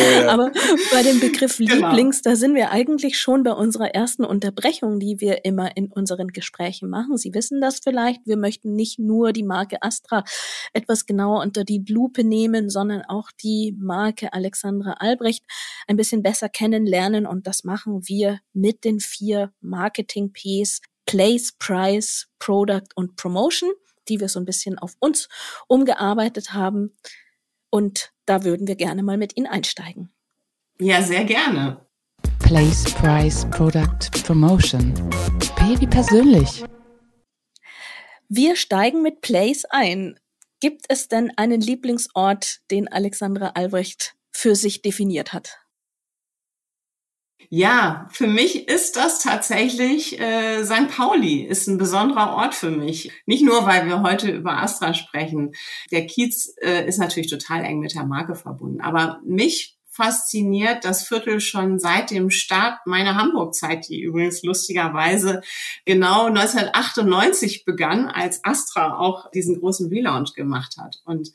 Oh 0.00 0.10
ja. 0.12 0.28
Aber 0.28 0.52
bei 0.92 1.02
dem 1.02 1.18
Begriff 1.18 1.58
genau. 1.58 1.88
Lieblings, 1.88 2.22
da 2.22 2.36
sind 2.36 2.54
wir 2.54 2.70
eigentlich 2.70 3.18
schon 3.18 3.42
bei 3.42 3.52
unserer 3.52 3.94
ersten 3.94 4.24
Unterbrechung, 4.24 5.00
die 5.00 5.20
wir 5.20 5.44
immer 5.44 5.76
in 5.76 5.90
unseren 5.90 6.28
Gesprächen 6.28 6.88
machen. 6.88 7.16
Sie 7.16 7.34
wissen 7.34 7.60
das 7.60 7.80
vielleicht. 7.82 8.20
Wir 8.26 8.36
möchten 8.36 8.74
nicht 8.74 8.98
nur 8.98 9.32
die 9.32 9.42
Marke 9.42 9.82
Astra 9.82 10.24
etwas 10.72 11.06
genauer 11.06 11.42
unter 11.42 11.64
die 11.64 11.84
Lupe 11.88 12.22
nehmen, 12.22 12.70
sondern 12.70 13.02
auch 13.02 13.30
die 13.42 13.74
Marke 13.78 14.32
Alexandra 14.32 14.92
Albrecht 14.98 15.44
ein 15.88 15.96
bisschen 15.96 16.22
besser 16.22 16.48
kennenlernen. 16.48 17.26
Und 17.26 17.46
das 17.46 17.64
machen 17.64 18.06
wir 18.06 18.40
mit 18.52 18.84
den 18.84 19.00
vier 19.00 19.52
Marketing-Ps 19.60 20.80
Place, 21.06 21.52
Price, 21.58 22.28
Product 22.38 22.88
und 22.94 23.16
Promotion 23.16 23.70
die 24.08 24.20
wir 24.20 24.28
so 24.28 24.38
ein 24.40 24.44
bisschen 24.44 24.78
auf 24.78 24.94
uns 24.98 25.28
umgearbeitet 25.66 26.52
haben. 26.52 26.96
Und 27.70 28.12
da 28.26 28.44
würden 28.44 28.66
wir 28.66 28.76
gerne 28.76 29.02
mal 29.02 29.18
mit 29.18 29.36
Ihnen 29.36 29.46
einsteigen. 29.46 30.10
Ja, 30.80 31.02
sehr 31.02 31.24
gerne. 31.24 31.84
Place, 32.38 32.84
Price, 32.94 33.46
Product, 33.50 34.10
Promotion. 34.24 34.94
Wie 35.78 35.86
persönlich. 35.86 36.64
Wir 38.28 38.56
steigen 38.56 39.02
mit 39.02 39.20
Place 39.20 39.64
ein. 39.66 40.18
Gibt 40.60 40.86
es 40.88 41.08
denn 41.08 41.30
einen 41.36 41.60
Lieblingsort, 41.60 42.60
den 42.70 42.88
Alexandra 42.88 43.50
Albrecht 43.50 44.16
für 44.32 44.56
sich 44.56 44.82
definiert 44.82 45.32
hat? 45.32 45.58
Ja, 47.50 48.08
für 48.10 48.26
mich 48.26 48.68
ist 48.68 48.96
das 48.96 49.22
tatsächlich 49.22 50.20
äh, 50.20 50.64
St. 50.64 50.88
Pauli, 50.88 51.42
ist 51.42 51.66
ein 51.66 51.78
besonderer 51.78 52.34
Ort 52.34 52.54
für 52.54 52.70
mich. 52.70 53.10
Nicht 53.26 53.42
nur, 53.42 53.64
weil 53.64 53.86
wir 53.86 54.02
heute 54.02 54.30
über 54.30 54.62
Astra 54.62 54.92
sprechen. 54.92 55.52
Der 55.90 56.06
Kiez 56.06 56.54
äh, 56.60 56.86
ist 56.86 56.98
natürlich 56.98 57.30
total 57.30 57.64
eng 57.64 57.78
mit 57.78 57.94
der 57.94 58.04
Marke 58.04 58.34
verbunden. 58.34 58.80
Aber 58.80 59.20
mich 59.24 59.78
fasziniert 59.98 60.84
das 60.84 61.08
Viertel 61.08 61.40
schon 61.40 61.80
seit 61.80 62.12
dem 62.12 62.30
Start 62.30 62.86
meiner 62.86 63.16
Hamburg-Zeit, 63.16 63.88
die 63.88 64.00
übrigens 64.00 64.44
lustigerweise 64.44 65.40
genau 65.86 66.26
1998 66.26 67.64
begann, 67.64 68.06
als 68.06 68.44
Astra 68.44 68.98
auch 68.98 69.28
diesen 69.32 69.58
großen 69.58 69.88
Relaunch 69.88 70.34
gemacht 70.34 70.76
hat. 70.78 71.00
Und 71.04 71.30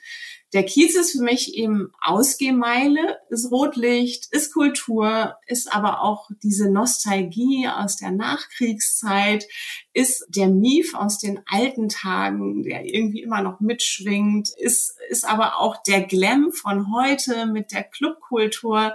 der 0.53 0.63
Kiez 0.63 0.95
ist 0.95 1.13
für 1.13 1.24
mich 1.24 1.55
eben 1.55 1.91
Ausgehmeile, 2.00 3.17
ist 3.29 3.51
Rotlicht, 3.51 4.27
ist 4.31 4.53
Kultur, 4.53 5.36
ist 5.48 5.74
aber 5.74 6.03
auch 6.03 6.29
diese 6.43 6.69
Nostalgie 6.69 7.67
aus 7.67 7.98
der 7.98 8.12
Nachkriegszeit, 8.12 9.48
ist 9.93 10.25
der 10.29 10.50
Mief 10.50 10.93
aus 10.93 11.17
den 11.17 11.41
alten 11.48 11.89
Tagen, 11.89 12.62
der 12.62 12.86
irgendwie 12.86 13.24
immer 13.24 13.41
noch 13.41 13.62
mitschwingt, 13.62 14.50
ist, 14.57 14.95
ist 15.10 15.27
aber 15.27 15.60
auch 15.60 15.81
der 15.83 16.01
Glam 16.01 16.51
von 16.51 16.93
heute 16.93 17.48
mit 17.48 17.72
der 17.72 17.83
Clubkultur. 17.83 18.93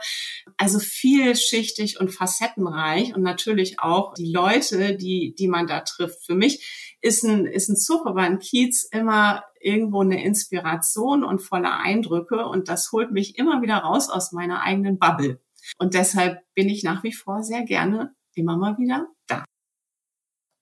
Also 0.56 0.78
vielschichtig 0.78 2.00
und 2.00 2.10
facettenreich 2.10 3.14
und 3.14 3.22
natürlich 3.22 3.80
auch 3.80 4.14
die 4.14 4.32
Leute, 4.32 4.96
die, 4.96 5.34
die 5.36 5.48
man 5.48 5.66
da 5.66 5.80
trifft. 5.80 6.24
Für 6.24 6.34
mich 6.34 6.87
ist 7.00 7.24
ein, 7.24 7.46
ist 7.46 7.68
ein 7.68 7.76
Zug 7.76 8.06
über 8.06 8.22
ein 8.22 8.38
Kiez 8.38 8.84
immer 8.84 9.44
irgendwo 9.60 10.02
eine 10.02 10.22
Inspiration 10.24 11.24
und 11.24 11.40
voller 11.40 11.78
Eindrücke 11.78 12.46
und 12.46 12.68
das 12.68 12.92
holt 12.92 13.10
mich 13.10 13.38
immer 13.38 13.62
wieder 13.62 13.78
raus 13.78 14.08
aus 14.08 14.32
meiner 14.32 14.62
eigenen 14.62 14.98
Bubble. 14.98 15.40
Und 15.78 15.94
deshalb 15.94 16.40
bin 16.54 16.68
ich 16.68 16.82
nach 16.82 17.02
wie 17.02 17.12
vor 17.12 17.42
sehr 17.42 17.62
gerne 17.62 18.14
immer 18.34 18.56
mal 18.56 18.78
wieder 18.78 19.06
da. 19.26 19.44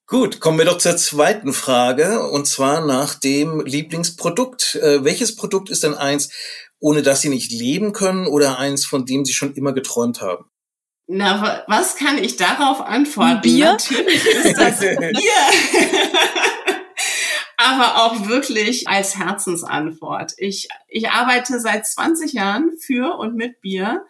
Gut, 0.08 0.40
kommen 0.40 0.58
wir 0.58 0.64
doch 0.64 0.78
zur 0.78 0.96
zweiten 0.96 1.52
Frage 1.52 2.28
und 2.28 2.46
zwar 2.46 2.86
nach 2.86 3.14
dem 3.14 3.60
Lieblingsprodukt. 3.60 4.76
Äh, 4.76 5.04
welches 5.04 5.34
Produkt 5.34 5.68
ist 5.68 5.82
denn 5.82 5.94
eins, 5.94 6.30
ohne 6.78 7.02
das 7.02 7.22
Sie 7.22 7.28
nicht 7.28 7.50
leben 7.50 7.92
können 7.92 8.26
oder 8.26 8.58
eins, 8.58 8.84
von 8.84 9.04
dem 9.04 9.24
Sie 9.24 9.32
schon 9.32 9.54
immer 9.54 9.72
geträumt 9.72 10.20
haben? 10.20 10.44
Na, 11.08 11.62
was 11.68 11.96
kann 11.96 12.18
ich 12.18 12.36
darauf 12.36 12.80
antworten? 12.80 13.40
Bier? 13.40 13.72
Natürlich 13.72 14.26
ist 14.26 14.58
das 14.58 14.80
Bier. 14.80 14.92
aber 17.56 18.02
auch 18.02 18.28
wirklich 18.28 18.88
als 18.88 19.16
Herzensantwort. 19.16 20.34
Ich, 20.36 20.68
ich 20.88 21.10
arbeite 21.10 21.60
seit 21.60 21.86
20 21.86 22.32
Jahren 22.32 22.72
für 22.78 23.16
und 23.18 23.34
mit 23.34 23.60
Bier 23.60 24.04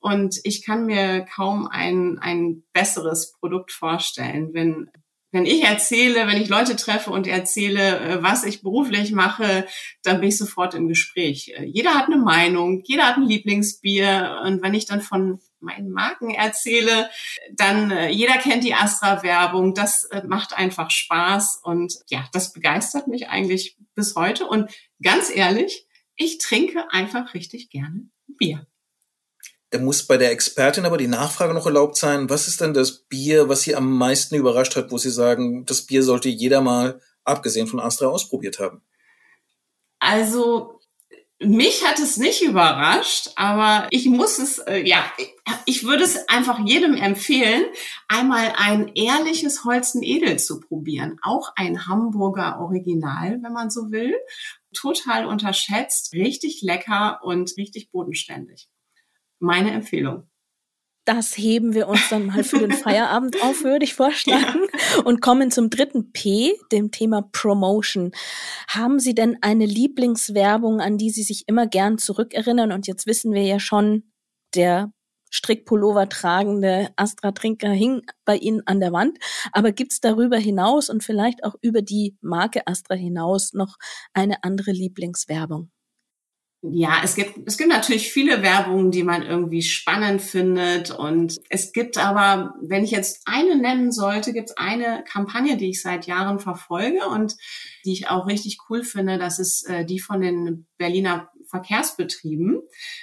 und 0.00 0.40
ich 0.44 0.64
kann 0.64 0.86
mir 0.86 1.26
kaum 1.26 1.68
ein, 1.68 2.18
ein 2.20 2.64
besseres 2.72 3.32
Produkt 3.38 3.70
vorstellen, 3.70 4.50
wenn 4.54 4.90
wenn 5.32 5.46
ich 5.46 5.62
erzähle, 5.64 6.26
wenn 6.26 6.40
ich 6.40 6.48
Leute 6.48 6.76
treffe 6.76 7.10
und 7.10 7.26
erzähle, 7.26 8.00
äh, 8.00 8.22
was 8.22 8.44
ich 8.44 8.62
beruflich 8.62 9.12
mache, 9.12 9.66
dann 10.02 10.20
bin 10.20 10.28
ich 10.28 10.38
sofort 10.38 10.74
im 10.74 10.88
Gespräch. 10.88 11.54
Jeder 11.64 11.94
hat 11.94 12.06
eine 12.06 12.16
Meinung, 12.16 12.82
jeder 12.84 13.06
hat 13.06 13.16
ein 13.16 13.26
Lieblingsbier. 13.26 14.40
Und 14.44 14.62
wenn 14.62 14.74
ich 14.74 14.86
dann 14.86 15.00
von 15.00 15.40
meinen 15.60 15.90
Marken 15.90 16.30
erzähle, 16.30 17.10
dann 17.54 17.90
äh, 17.90 18.10
jeder 18.10 18.38
kennt 18.38 18.64
die 18.64 18.74
Astra-Werbung. 18.74 19.74
Das 19.74 20.04
äh, 20.04 20.22
macht 20.26 20.56
einfach 20.56 20.90
Spaß 20.90 21.60
und 21.62 21.94
ja, 22.08 22.28
das 22.32 22.52
begeistert 22.52 23.08
mich 23.08 23.28
eigentlich 23.28 23.76
bis 23.94 24.16
heute. 24.16 24.46
Und 24.46 24.70
ganz 25.02 25.34
ehrlich, 25.34 25.86
ich 26.16 26.38
trinke 26.38 26.90
einfach 26.90 27.34
richtig 27.34 27.70
gerne 27.70 28.08
Bier. 28.26 28.66
Da 29.70 29.78
muss 29.78 30.02
bei 30.02 30.16
der 30.16 30.32
Expertin 30.32 30.84
aber 30.84 30.98
die 30.98 31.06
Nachfrage 31.06 31.54
noch 31.54 31.66
erlaubt 31.66 31.96
sein. 31.96 32.28
Was 32.28 32.48
ist 32.48 32.60
denn 32.60 32.74
das 32.74 33.04
Bier, 33.04 33.48
was 33.48 33.62
Sie 33.62 33.76
am 33.76 33.96
meisten 33.96 34.34
überrascht 34.34 34.74
hat, 34.74 34.90
wo 34.90 34.98
Sie 34.98 35.10
sagen, 35.10 35.64
das 35.64 35.82
Bier 35.82 36.02
sollte 36.02 36.28
jeder 36.28 36.60
mal, 36.60 37.00
abgesehen 37.24 37.68
von 37.68 37.78
Astra, 37.78 38.06
ausprobiert 38.06 38.58
haben? 38.58 38.82
Also 40.00 40.80
mich 41.42 41.86
hat 41.86 41.98
es 41.98 42.16
nicht 42.16 42.42
überrascht, 42.42 43.30
aber 43.36 43.86
ich 43.90 44.06
muss 44.06 44.38
es, 44.38 44.58
äh, 44.58 44.86
ja, 44.86 45.04
ich 45.64 45.84
würde 45.84 46.04
es 46.04 46.28
einfach 46.28 46.58
jedem 46.66 46.94
empfehlen, 46.94 47.64
einmal 48.08 48.52
ein 48.56 48.88
ehrliches 48.94 49.64
Holzen 49.64 50.02
Edel 50.02 50.38
zu 50.38 50.60
probieren. 50.60 51.18
Auch 51.22 51.52
ein 51.56 51.86
Hamburger 51.86 52.60
Original, 52.60 53.38
wenn 53.42 53.52
man 53.52 53.70
so 53.70 53.90
will. 53.90 54.14
Total 54.74 55.26
unterschätzt, 55.26 56.12
richtig 56.12 56.60
lecker 56.62 57.20
und 57.22 57.56
richtig 57.56 57.90
bodenständig. 57.90 58.68
Meine 59.40 59.72
Empfehlung 59.72 60.30
das 61.10 61.36
heben 61.36 61.74
wir 61.74 61.88
uns 61.88 62.08
dann 62.08 62.26
mal 62.26 62.44
für 62.44 62.60
den 62.60 62.72
Feierabend 62.72 63.42
auf, 63.42 63.64
würde 63.64 63.84
ich 63.84 63.94
vorschlagen. 63.94 64.60
Ja. 64.94 65.02
Und 65.02 65.20
kommen 65.20 65.50
zum 65.50 65.68
dritten 65.68 66.12
P, 66.12 66.56
dem 66.70 66.92
Thema 66.92 67.28
Promotion. 67.32 68.12
Haben 68.68 69.00
Sie 69.00 69.14
denn 69.14 69.36
eine 69.40 69.66
Lieblingswerbung, 69.66 70.80
an 70.80 70.98
die 70.98 71.10
Sie 71.10 71.24
sich 71.24 71.48
immer 71.48 71.66
gern 71.66 71.98
zurückerinnern? 71.98 72.70
Und 72.70 72.86
jetzt 72.86 73.06
wissen 73.06 73.32
wir 73.32 73.42
ja 73.42 73.58
schon, 73.58 74.12
der 74.54 74.92
Strickpullover 75.30 76.08
tragende 76.08 76.90
Astra 76.96 77.32
Trinker 77.32 77.70
hing 77.70 78.02
bei 78.24 78.36
Ihnen 78.36 78.62
an 78.66 78.78
der 78.78 78.92
Wand. 78.92 79.18
Aber 79.52 79.72
gibt's 79.72 80.00
darüber 80.00 80.36
hinaus 80.36 80.90
und 80.90 81.02
vielleicht 81.02 81.42
auch 81.42 81.54
über 81.60 81.82
die 81.82 82.16
Marke 82.20 82.66
Astra 82.66 82.94
hinaus 82.94 83.52
noch 83.52 83.76
eine 84.12 84.44
andere 84.44 84.70
Lieblingswerbung? 84.70 85.70
Ja, 86.62 87.00
es 87.02 87.14
gibt, 87.14 87.38
es 87.46 87.56
gibt 87.56 87.70
natürlich 87.70 88.12
viele 88.12 88.42
Werbungen, 88.42 88.90
die 88.90 89.02
man 89.02 89.22
irgendwie 89.22 89.62
spannend 89.62 90.20
findet. 90.20 90.90
Und 90.90 91.40
es 91.48 91.72
gibt 91.72 91.96
aber, 91.96 92.54
wenn 92.60 92.84
ich 92.84 92.90
jetzt 92.90 93.22
eine 93.24 93.56
nennen 93.56 93.92
sollte, 93.92 94.34
gibt 94.34 94.50
es 94.50 94.56
eine 94.58 95.02
Kampagne, 95.10 95.56
die 95.56 95.70
ich 95.70 95.80
seit 95.80 96.06
Jahren 96.06 96.38
verfolge 96.38 97.06
und 97.08 97.34
die 97.86 97.92
ich 97.92 98.08
auch 98.08 98.26
richtig 98.26 98.58
cool 98.68 98.82
finde. 98.82 99.16
Das 99.16 99.38
ist 99.38 99.66
äh, 99.70 99.86
die 99.86 100.00
von 100.00 100.20
den 100.20 100.66
Berliner 100.76 101.30
Verkehrsbetrieben, 101.50 102.62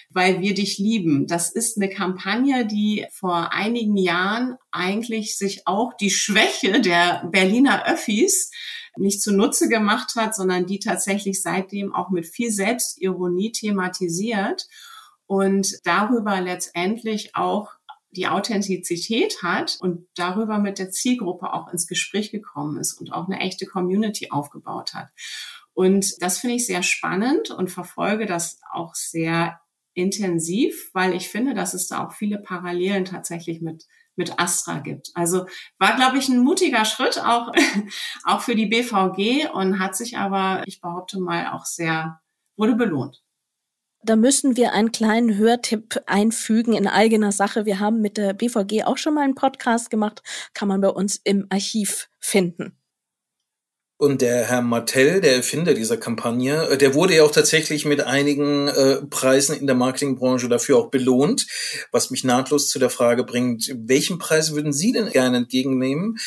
weil 0.09 0.41
wir 0.41 0.53
dich 0.53 0.77
lieben. 0.77 1.27
Das 1.27 1.51
ist 1.51 1.77
eine 1.77 1.89
Kampagne, 1.89 2.65
die 2.65 3.05
vor 3.11 3.53
einigen 3.53 3.97
Jahren 3.97 4.57
eigentlich 4.71 5.37
sich 5.37 5.67
auch 5.67 5.93
die 5.93 6.09
Schwäche 6.09 6.81
der 6.81 7.27
Berliner 7.31 7.85
Öffis 7.87 8.51
nicht 8.97 9.21
zunutze 9.21 9.69
gemacht 9.69 10.15
hat, 10.15 10.35
sondern 10.35 10.65
die 10.65 10.79
tatsächlich 10.79 11.41
seitdem 11.41 11.93
auch 11.93 12.09
mit 12.09 12.25
viel 12.25 12.51
Selbstironie 12.51 13.51
thematisiert 13.51 14.67
und 15.27 15.79
darüber 15.83 16.41
letztendlich 16.41 17.35
auch 17.35 17.71
die 18.11 18.27
Authentizität 18.27 19.43
hat 19.43 19.77
und 19.79 20.07
darüber 20.15 20.57
mit 20.57 20.79
der 20.79 20.89
Zielgruppe 20.89 21.53
auch 21.53 21.71
ins 21.71 21.87
Gespräch 21.87 22.31
gekommen 22.31 22.77
ist 22.79 22.93
und 22.93 23.13
auch 23.13 23.27
eine 23.27 23.39
echte 23.39 23.65
Community 23.65 24.31
aufgebaut 24.31 24.93
hat. 24.93 25.09
Und 25.77 26.23
das 26.23 26.39
finde 26.39 26.55
ich 26.55 26.65
sehr 26.65 26.81
spannend 26.81 27.51
und 27.51 27.69
verfolge 27.69 28.25
das 28.25 28.59
auch 28.73 28.95
sehr 28.95 29.59
intensiv, 29.93 30.89
weil 30.93 31.13
ich 31.13 31.29
finde, 31.29 31.53
dass 31.53 31.75
es 31.75 31.87
da 31.87 32.03
auch 32.03 32.13
viele 32.13 32.39
Parallelen 32.39 33.05
tatsächlich 33.05 33.61
mit 33.61 33.85
mit 34.15 34.39
Astra 34.39 34.79
gibt. 34.79 35.11
Also 35.13 35.45
war, 35.77 35.95
glaube 35.95 36.17
ich, 36.17 36.29
ein 36.29 36.39
mutiger 36.39 36.83
Schritt 36.83 37.19
auch, 37.23 37.51
auch 38.23 38.41
für 38.41 38.55
die 38.55 38.65
BVG 38.65 39.51
und 39.53 39.77
hat 39.77 39.95
sich 39.95 40.17
aber, 40.17 40.63
ich 40.65 40.81
behaupte 40.81 41.19
mal, 41.19 41.51
auch 41.51 41.65
sehr, 41.65 42.21
wurde 42.55 42.73
belohnt. 42.73 43.21
Da 44.01 44.15
müssen 44.15 44.57
wir 44.57 44.73
einen 44.73 44.91
kleinen 44.91 45.37
Hörtipp 45.37 46.01
einfügen 46.07 46.73
in 46.73 46.87
eigener 46.87 47.31
Sache. 47.31 47.67
Wir 47.67 47.79
haben 47.79 48.01
mit 48.01 48.17
der 48.17 48.33
BVG 48.33 48.85
auch 48.85 48.97
schon 48.97 49.13
mal 49.13 49.25
einen 49.25 49.35
Podcast 49.35 49.91
gemacht, 49.91 50.23
kann 50.55 50.67
man 50.67 50.81
bei 50.81 50.89
uns 50.89 51.21
im 51.23 51.45
Archiv 51.51 52.09
finden. 52.19 52.76
Und 53.99 54.21
der 54.21 54.45
Herr 54.45 54.61
Martell, 54.61 55.21
der 55.21 55.35
Erfinder 55.35 55.73
dieser 55.73 55.97
Kampagne, 55.97 56.69
äh, 56.69 56.77
der 56.77 56.93
wurde 56.93 57.15
ja 57.15 57.23
auch 57.23 57.31
tatsächlich 57.31 57.83
mit 57.83 58.01
einigen 58.01 58.67
äh, 58.67 59.01
Preisen 59.09 59.57
in 59.57 59.65
der 59.65 59.75
Marketingbranche 59.75 60.47
dafür 60.47 60.77
auch 60.77 60.91
belohnt, 60.91 61.47
was 61.91 62.11
mich 62.11 62.23
nahtlos 62.23 62.69
zu 62.69 62.77
der 62.77 62.91
Frage 62.91 63.23
bringt, 63.23 63.73
welchen 63.75 64.19
Preis 64.19 64.53
würden 64.53 64.71
Sie 64.71 64.91
denn 64.91 65.09
gerne 65.09 65.37
entgegennehmen, 65.37 66.19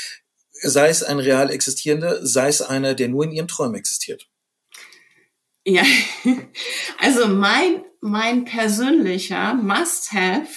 sei 0.62 0.89
es 0.89 1.05
ein 1.05 1.21
real 1.21 1.50
existierender, 1.50 2.27
sei 2.27 2.49
es 2.49 2.61
einer, 2.61 2.95
der 2.95 3.09
nur 3.09 3.25
in 3.25 3.33
Ihren 3.33 3.49
Träumen 3.49 3.77
existiert? 3.77 4.27
Ja, 5.65 5.85
also 6.99 7.29
mein, 7.29 7.85
mein 8.00 8.45
persönlicher 8.47 9.55
Must-Have 9.55 10.49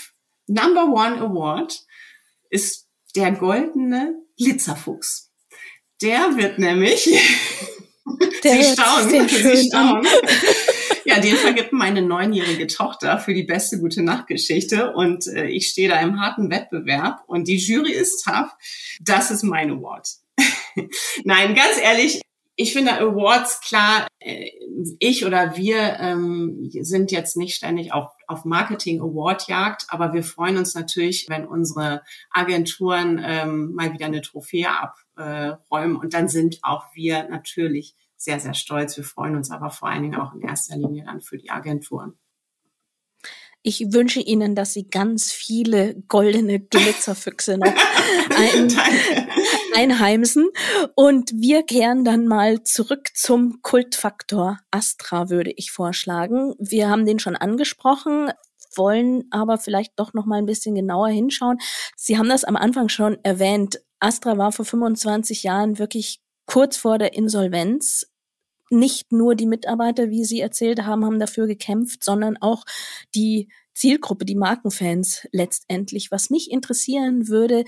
Number 0.48 0.86
One 0.86 1.22
Award 1.22 1.86
ist 2.50 2.88
der 3.16 3.32
goldene 3.34 4.16
Glitzerfuchs. 4.36 5.33
Der 6.04 6.36
wird 6.36 6.60
nämlich, 6.60 7.06
der 8.44 8.52
Sie 8.52 8.74
staunen, 8.74 9.30
Sie 9.30 9.68
staunen. 9.70 10.06
Ja, 11.06 11.20
den 11.20 11.36
vergibt 11.38 11.72
meine 11.72 12.02
neunjährige 12.02 12.68
Tochter 12.68 13.20
für 13.20 13.34
die 13.34 13.44
beste 13.44 13.80
gute 13.80 14.04
Nachtgeschichte 14.04 14.92
und 14.92 15.28
äh, 15.28 15.48
ich 15.48 15.70
stehe 15.70 15.88
da 15.88 16.00
im 16.02 16.20
harten 16.20 16.52
Wettbewerb 16.52 17.24
und 17.28 17.48
die 17.48 17.58
Jury 17.58 17.94
ist 17.94 18.26
tough. 18.26 18.52
Das 19.02 19.32
ist 19.32 19.44
mein 19.44 19.72
Award. 19.72 20.10
Nein, 21.24 21.56
ganz 21.56 21.80
ehrlich, 21.82 22.22
ich 22.56 22.74
finde 22.74 23.00
Awards 23.00 23.62
klar, 23.62 24.08
äh, 24.20 24.50
ich 25.00 25.26
oder 25.26 25.58
wir 25.58 25.98
ähm, 26.00 26.70
sind 26.82 27.12
jetzt 27.12 27.36
nicht 27.36 27.56
ständig 27.56 27.94
auf, 27.94 28.12
auf 28.28 28.46
Marketing 28.46 29.02
Award 29.02 29.48
Jagd, 29.48 29.86
aber 29.90 30.14
wir 30.14 30.24
freuen 30.24 30.58
uns 30.58 30.76
natürlich, 30.76 31.28
wenn 31.30 31.46
unsere 31.46 32.04
Agenturen 32.32 33.22
ähm, 33.24 33.74
mal 33.74 33.94
wieder 33.94 34.06
eine 34.06 34.22
Trophäe 34.22 34.70
ab 34.70 34.96
äh, 35.16 35.54
räumen. 35.72 35.96
Und 35.96 36.14
dann 36.14 36.28
sind 36.28 36.60
auch 36.62 36.86
wir 36.94 37.28
natürlich 37.30 37.96
sehr, 38.16 38.40
sehr 38.40 38.54
stolz. 38.54 38.96
Wir 38.98 39.04
freuen 39.04 39.36
uns 39.36 39.52
aber 39.52 39.70
vor 39.70 39.90
allen 39.90 40.04
Dingen 40.04 40.20
auch 40.20 40.34
in 40.34 40.42
erster 40.42 40.78
Linie 40.78 41.06
dann 41.06 41.22
für 41.22 41.38
die 41.38 41.50
Agenturen. 41.50 42.18
Ich 43.66 43.94
wünsche 43.94 44.20
Ihnen, 44.20 44.56
dass 44.56 44.74
Sie 44.74 44.90
ganz 44.90 45.32
viele 45.32 45.96
goldene 46.10 46.60
Glitzerfüchse 46.60 47.58
noch 47.58 47.68
ein, 48.30 48.68
einheimsen. 49.76 50.50
Und 50.96 51.32
wir 51.36 51.64
kehren 51.64 52.04
dann 52.04 52.28
mal 52.28 52.64
zurück 52.64 53.10
zum 53.14 53.62
Kultfaktor 53.62 54.60
Astra, 54.72 55.30
würde 55.30 55.52
ich 55.56 55.72
vorschlagen. 55.72 56.54
Wir 56.60 56.90
haben 56.90 57.06
den 57.06 57.20
schon 57.20 57.36
angesprochen 57.36 58.32
wollen 58.78 59.26
aber 59.32 59.58
vielleicht 59.58 59.94
doch 59.98 60.14
noch 60.14 60.26
mal 60.26 60.38
ein 60.38 60.46
bisschen 60.46 60.76
genauer 60.76 61.10
hinschauen. 61.10 61.60
Sie 61.96 62.18
haben 62.18 62.30
das 62.30 62.44
am 62.44 62.56
Anfang 62.56 62.90
schon 62.90 63.18
erwähnt. 63.24 63.82
Astra 64.00 64.38
war 64.38 64.52
vor 64.52 64.66
25 64.66 65.44
Jahren 65.44 65.80
wirklich 65.80 66.22
kurz 66.46 66.78
vor 66.78 66.98
der 66.98 67.14
Insolvenz. 67.14 68.08
Nicht 68.70 69.12
nur 69.12 69.36
die 69.36 69.46
Mitarbeiter, 69.46 70.10
wie 70.10 70.26
Sie 70.26 70.40
erzählt 70.40 70.84
haben, 70.84 71.06
haben 71.06 71.20
dafür 71.20 71.48
gekämpft, 71.48 72.04
sondern 72.04 72.38
auch 72.38 72.66
die 73.14 73.50
Zielgruppe, 73.76 74.26
die 74.26 74.36
Markenfans 74.36 75.28
letztendlich. 75.32 76.12
Was 76.12 76.30
mich 76.30 76.52
interessieren 76.52 77.28
würde, 77.28 77.66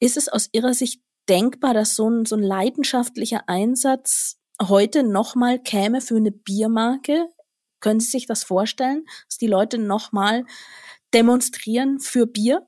ist 0.00 0.16
es 0.16 0.28
aus 0.28 0.48
Ihrer 0.52 0.74
Sicht 0.74 1.00
denkbar, 1.28 1.74
dass 1.74 1.96
so 1.96 2.08
ein, 2.08 2.24
so 2.24 2.36
ein 2.36 2.42
leidenschaftlicher 2.42 3.48
Einsatz 3.48 4.38
heute 4.60 5.02
nochmal 5.02 5.58
käme 5.58 6.00
für 6.00 6.16
eine 6.16 6.32
Biermarke? 6.32 7.28
Können 7.80 8.00
Sie 8.00 8.10
sich 8.10 8.26
das 8.26 8.44
vorstellen, 8.44 9.04
dass 9.28 9.38
die 9.38 9.46
Leute 9.46 9.78
nochmal 9.78 10.44
demonstrieren 11.12 12.00
für 12.00 12.26
Bier? 12.26 12.66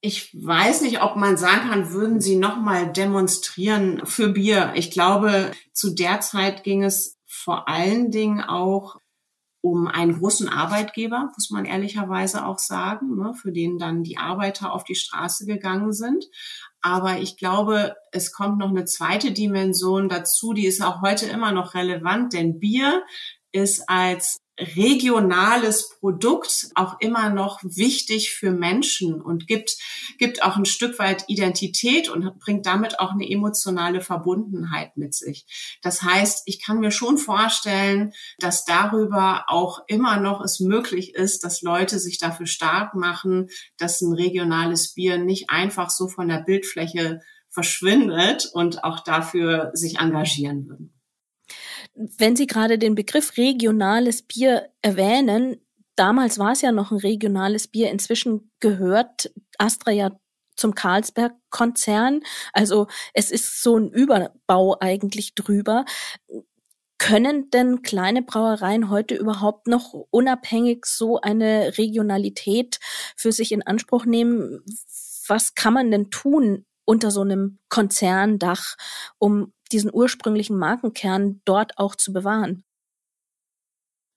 Ich 0.00 0.32
weiß 0.32 0.82
nicht, 0.82 1.02
ob 1.02 1.16
man 1.16 1.36
sagen 1.36 1.68
kann, 1.68 1.90
würden 1.90 2.20
sie 2.20 2.36
nochmal 2.36 2.92
demonstrieren 2.92 4.06
für 4.06 4.28
Bier. 4.28 4.72
Ich 4.76 4.92
glaube, 4.92 5.50
zu 5.72 5.90
der 5.90 6.20
Zeit 6.20 6.62
ging 6.62 6.84
es 6.84 7.18
vor 7.26 7.68
allen 7.68 8.12
Dingen 8.12 8.40
auch 8.40 9.00
um 9.60 9.88
einen 9.88 10.18
großen 10.18 10.48
Arbeitgeber, 10.48 11.32
muss 11.34 11.50
man 11.50 11.64
ehrlicherweise 11.64 12.46
auch 12.46 12.60
sagen, 12.60 13.16
ne, 13.16 13.34
für 13.34 13.50
den 13.50 13.78
dann 13.78 14.04
die 14.04 14.18
Arbeiter 14.18 14.72
auf 14.72 14.84
die 14.84 14.94
Straße 14.94 15.46
gegangen 15.46 15.92
sind. 15.92 16.26
Aber 16.80 17.18
ich 17.18 17.36
glaube, 17.36 17.96
es 18.12 18.32
kommt 18.32 18.58
noch 18.58 18.68
eine 18.68 18.84
zweite 18.84 19.32
Dimension 19.32 20.08
dazu, 20.08 20.52
die 20.52 20.66
ist 20.66 20.82
auch 20.82 21.02
heute 21.02 21.26
immer 21.26 21.52
noch 21.52 21.74
relevant, 21.74 22.32
denn 22.32 22.58
Bier 22.58 23.02
ist 23.52 23.88
als 23.88 24.40
regionales 24.58 25.90
Produkt 26.00 26.70
auch 26.74 26.96
immer 27.00 27.30
noch 27.30 27.60
wichtig 27.62 28.34
für 28.34 28.50
Menschen 28.50 29.20
und 29.20 29.46
gibt, 29.46 29.76
gibt 30.18 30.42
auch 30.42 30.56
ein 30.56 30.64
Stück 30.64 30.98
weit 30.98 31.24
Identität 31.28 32.08
und 32.08 32.38
bringt 32.40 32.66
damit 32.66 32.98
auch 32.98 33.12
eine 33.12 33.28
emotionale 33.28 34.00
Verbundenheit 34.00 34.96
mit 34.96 35.14
sich. 35.14 35.78
Das 35.82 36.02
heißt, 36.02 36.42
ich 36.46 36.62
kann 36.62 36.80
mir 36.80 36.90
schon 36.90 37.18
vorstellen, 37.18 38.12
dass 38.38 38.64
darüber 38.64 39.44
auch 39.46 39.80
immer 39.86 40.18
noch 40.18 40.40
es 40.42 40.60
möglich 40.60 41.14
ist, 41.14 41.44
dass 41.44 41.62
Leute 41.62 41.98
sich 41.98 42.18
dafür 42.18 42.46
stark 42.46 42.94
machen, 42.94 43.48
dass 43.76 44.00
ein 44.00 44.12
regionales 44.12 44.94
Bier 44.94 45.18
nicht 45.18 45.50
einfach 45.50 45.90
so 45.90 46.08
von 46.08 46.28
der 46.28 46.42
Bildfläche 46.42 47.20
verschwindet 47.48 48.50
und 48.52 48.84
auch 48.84 49.00
dafür 49.00 49.70
sich 49.72 49.98
engagieren 49.98 50.68
würden 50.68 50.97
wenn 51.98 52.36
Sie 52.36 52.46
gerade 52.46 52.78
den 52.78 52.94
Begriff 52.94 53.36
regionales 53.36 54.22
Bier 54.22 54.70
erwähnen, 54.82 55.60
damals 55.96 56.38
war 56.38 56.52
es 56.52 56.62
ja 56.62 56.72
noch 56.72 56.92
ein 56.92 56.98
regionales 56.98 57.66
Bier, 57.66 57.90
inzwischen 57.90 58.50
gehört 58.60 59.32
Astra 59.58 59.90
ja 59.90 60.18
zum 60.56 60.74
Carlsberg-Konzern. 60.74 62.20
Also 62.52 62.86
es 63.14 63.30
ist 63.30 63.62
so 63.62 63.76
ein 63.76 63.90
Überbau 63.90 64.76
eigentlich 64.80 65.34
drüber. 65.34 65.84
Können 66.98 67.50
denn 67.50 67.82
kleine 67.82 68.22
Brauereien 68.22 68.90
heute 68.90 69.14
überhaupt 69.14 69.68
noch 69.68 69.92
unabhängig 70.10 70.84
so 70.84 71.20
eine 71.20 71.78
Regionalität 71.78 72.80
für 73.16 73.30
sich 73.30 73.52
in 73.52 73.62
Anspruch 73.62 74.04
nehmen? 74.04 74.64
Was 75.28 75.54
kann 75.54 75.74
man 75.74 75.90
denn 75.90 76.10
tun 76.10 76.64
unter 76.84 77.10
so 77.10 77.20
einem 77.20 77.58
Konzerndach, 77.68 78.76
um 79.18 79.52
diesen 79.68 79.90
ursprünglichen 79.92 80.58
Markenkern 80.58 81.40
dort 81.44 81.78
auch 81.78 81.94
zu 81.94 82.12
bewahren? 82.12 82.64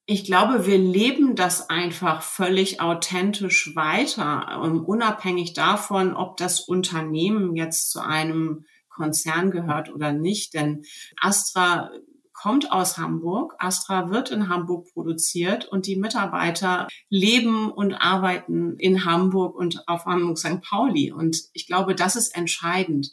Ich 0.07 0.25
glaube, 0.25 0.65
wir 0.65 0.77
leben 0.77 1.35
das 1.35 1.69
einfach 1.69 2.21
völlig 2.21 2.81
authentisch 2.81 3.75
weiter, 3.75 4.61
unabhängig 4.61 5.53
davon, 5.53 6.15
ob 6.15 6.37
das 6.37 6.59
Unternehmen 6.59 7.55
jetzt 7.55 7.91
zu 7.91 8.01
einem 8.01 8.65
Konzern 8.89 9.51
gehört 9.51 9.93
oder 9.93 10.11
nicht. 10.11 10.53
Denn 10.53 10.83
Astra 11.19 11.91
kommt 12.33 12.71
aus 12.71 12.97
Hamburg. 12.97 13.53
Astra 13.59 14.09
wird 14.09 14.31
in 14.31 14.49
Hamburg 14.49 14.87
produziert 14.93 15.65
und 15.65 15.85
die 15.85 15.95
Mitarbeiter 15.95 16.87
leben 17.09 17.71
und 17.71 17.93
arbeiten 17.93 18.77
in 18.79 19.05
Hamburg 19.05 19.55
und 19.55 19.87
auf 19.87 20.05
Hamburg 20.05 20.39
St. 20.39 20.61
Pauli. 20.61 21.11
Und 21.11 21.37
ich 21.53 21.67
glaube, 21.67 21.93
das 21.93 22.15
ist 22.15 22.35
entscheidend 22.35 23.11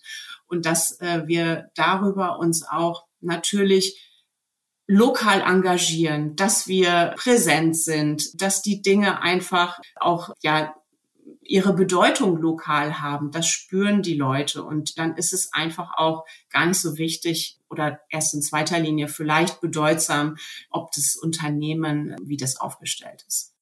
und 0.48 0.66
dass 0.66 1.00
äh, 1.00 1.26
wir 1.26 1.70
darüber 1.74 2.38
uns 2.38 2.66
auch 2.66 3.06
natürlich 3.20 4.04
lokal 4.86 5.42
engagieren, 5.42 6.34
dass 6.34 6.66
wir 6.66 7.14
präsent 7.16 7.76
sind, 7.76 8.40
dass 8.40 8.62
die 8.62 8.80
Dinge 8.80 9.20
einfach 9.22 9.78
auch 9.96 10.30
ja 10.42 10.74
ihre 11.48 11.72
Bedeutung 11.72 12.36
lokal 12.36 13.00
haben. 13.00 13.30
Das 13.30 13.48
spüren 13.48 14.02
die 14.02 14.14
Leute. 14.14 14.62
Und 14.62 14.98
dann 14.98 15.16
ist 15.16 15.32
es 15.32 15.52
einfach 15.52 15.96
auch 15.96 16.24
gar 16.50 16.66
nicht 16.66 16.78
so 16.78 16.98
wichtig 16.98 17.58
oder 17.70 18.00
erst 18.10 18.34
in 18.34 18.42
zweiter 18.42 18.78
Linie 18.78 19.08
vielleicht 19.08 19.60
bedeutsam, 19.60 20.36
ob 20.70 20.92
das 20.92 21.16
Unternehmen, 21.16 22.14
wie 22.22 22.36
das 22.36 22.60
aufgestellt 22.60 23.24
ist. 23.26 23.54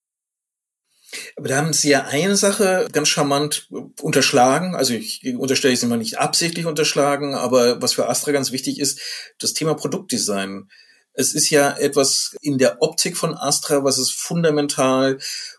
Aber 1.37 1.49
da 1.49 1.59
haben 1.59 1.73
Sie 1.73 1.91
ja 1.91 2.05
eine 2.07 2.37
Sache 2.37 2.89
ganz 2.93 3.09
charmant 3.09 3.69
unterschlagen. 4.03 4.75
Also 4.75 4.95
ich 4.95 5.23
unterstelle 5.37 5.75
es 5.75 5.83
immer 5.83 5.97
nicht 5.97 6.19
absichtlich 6.19 6.67
unterschlagen, 6.67 7.35
aber 7.35 7.81
was 7.81 7.95
für 7.95 8.09
Astra 8.09 8.33
ganz 8.33 8.53
wichtig 8.53 8.79
ist, 8.79 9.01
das 9.39 9.55
Thema 9.55 9.75
Produktdesign. 9.75 10.69
Es 11.15 11.35
ist 11.35 11.49
ja 11.49 11.71
etwas 11.77 12.37
in 12.43 12.59
der 12.59 12.83
Optik 12.83 13.17
von 13.17 13.35
Astra, 13.35 13.85
was 13.85 13.97
es 13.97 14.11
fundamental 14.11 15.19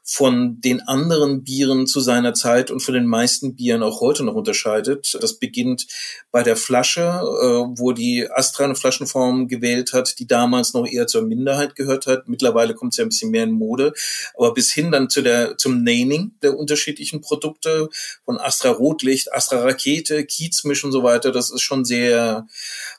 von 0.10 0.62
den 0.62 0.88
anderen 0.88 1.43
Bieren 1.43 1.86
zu 1.86 2.00
seiner 2.00 2.34
Zeit 2.34 2.72
und 2.72 2.80
von 2.80 2.93
den 2.93 3.06
meisten 3.06 3.56
Bieren 3.56 3.84
auch 3.84 4.00
heute 4.00 4.24
noch 4.24 4.36
unterscheidet. 4.36 5.17
Das 5.20 5.38
beginnt 5.38 5.86
bei 6.32 6.43
der 6.43 6.56
Flasche, 6.56 7.02
äh, 7.02 7.78
wo 7.78 7.91
die 7.91 8.26
Astra 8.32 8.63
eine 8.63 8.76
Flaschenform 8.76 9.50
gewählt 9.50 9.91
hat, 9.91 10.17
die 10.17 10.26
damals 10.26 10.74
noch 10.74 10.88
eher 10.88 11.08
zur 11.08 11.24
Minderheit 11.24 11.76
gehört 11.76 12.08
hat. 12.08 12.30
Mittlerweile 12.30 12.74
kommt 12.74 12.93
es 12.93 12.98
ja 12.98 13.04
ein 13.04 13.10
bisschen 13.10 13.32
mehr 13.32 13.43
in 13.43 13.52
Mode, 13.52 13.91
aber 14.38 14.54
bis 14.54 14.72
hin 14.72 14.91
dann 14.91 15.10
zu 15.10 15.22
der, 15.22 15.58
zum 15.58 15.84
Naming 15.84 16.32
der 16.41 16.58
unterschiedlichen 16.58 17.20
Produkte 17.20 17.89
von 18.24 18.38
Astra 18.38 18.70
Rotlicht, 18.70 19.34
Astra 19.34 19.60
Rakete, 19.60 20.24
Kiezmisch 20.26 20.86
und 20.86 20.93
so 20.93 21.04
weiter. 21.04 21.34
Das 21.34 21.52
ist 21.52 21.62
schon 21.62 21.84
sehr, 21.84 22.48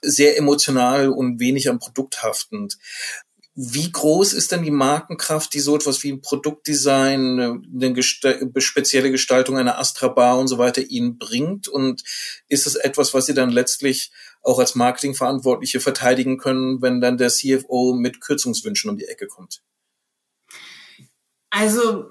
sehr 0.03 0.37
emotional 0.37 1.09
und 1.09 1.41
wenig 1.41 1.71
am 1.71 1.79
Produkt 1.79 2.23
haftend. 2.23 2.77
Wie 3.61 3.91
groß 3.91 4.35
ist 4.35 4.53
denn 4.53 4.63
die 4.63 4.71
Markenkraft, 4.71 5.53
die 5.53 5.59
so 5.59 5.75
etwas 5.75 6.05
wie 6.05 6.13
ein 6.13 6.21
Produktdesign, 6.21 7.41
eine 7.75 7.93
gesta 7.93 8.35
spezielle 8.59 9.11
Gestaltung 9.11 9.59
einer 9.59 9.81
Astra 9.81 10.07
Bar 10.07 10.39
und 10.39 10.47
so 10.47 10.59
weiter 10.59 10.81
Ihnen 10.81 11.19
bringt? 11.19 11.67
Und 11.67 12.05
ist 12.47 12.69
es 12.69 12.77
etwas, 12.77 13.15
was 13.15 13.27
Sie 13.27 13.35
dann 13.35 13.51
letztlich 13.51 14.13
auch 14.43 14.61
als 14.61 14.77
Marketingverantwortliche 14.77 15.81
verteidigen 15.81 16.39
können, 16.39 16.81
wenn 16.83 17.01
dann 17.01 17.19
der 17.19 17.31
CFO 17.31 17.95
mit 17.95 18.21
Kürzungswünschen 18.21 18.91
um 18.91 18.97
die 18.97 19.07
Ecke 19.07 19.27
kommt? 19.27 19.61
Also 21.51 22.11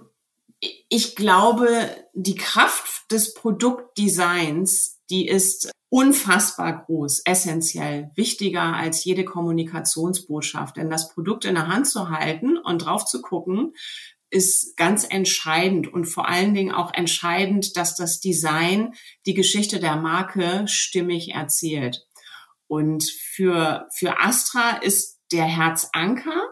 ich 0.90 1.16
glaube, 1.16 1.96
die 2.14 2.36
Kraft 2.36 3.10
des 3.10 3.34
Produktdesigns, 3.34 5.00
die 5.10 5.30
ist 5.30 5.72
unfassbar 5.90 6.86
groß, 6.86 7.22
essentiell, 7.26 8.12
wichtiger 8.16 8.76
als 8.76 9.04
jede 9.06 9.24
Kommunikationsbotschaft. 9.24 10.78
Denn 10.78 10.90
das 10.90 11.14
Produkt 11.14 11.46
in 11.46 11.56
der 11.56 11.68
Hand 11.68 11.88
zu 11.88 12.10
halten 12.10 12.58
und 12.58 12.80
drauf 12.80 13.06
zu 13.06 13.22
gucken, 13.22 13.74
ist 14.30 14.76
ganz 14.76 15.06
entscheidend 15.10 15.92
und 15.92 16.06
vor 16.06 16.28
allen 16.28 16.54
Dingen 16.54 16.74
auch 16.74 16.94
entscheidend, 16.94 17.78
dass 17.78 17.96
das 17.96 18.20
Design 18.20 18.94
die 19.26 19.34
Geschichte 19.34 19.80
der 19.80 19.96
Marke 19.96 20.66
stimmig 20.68 21.30
erzählt. 21.30 22.06
Und 22.68 23.06
für, 23.10 23.88
für 23.96 24.20
Astra 24.20 24.78
ist 24.82 25.22
der 25.32 25.46
Herzanker, 25.46 26.44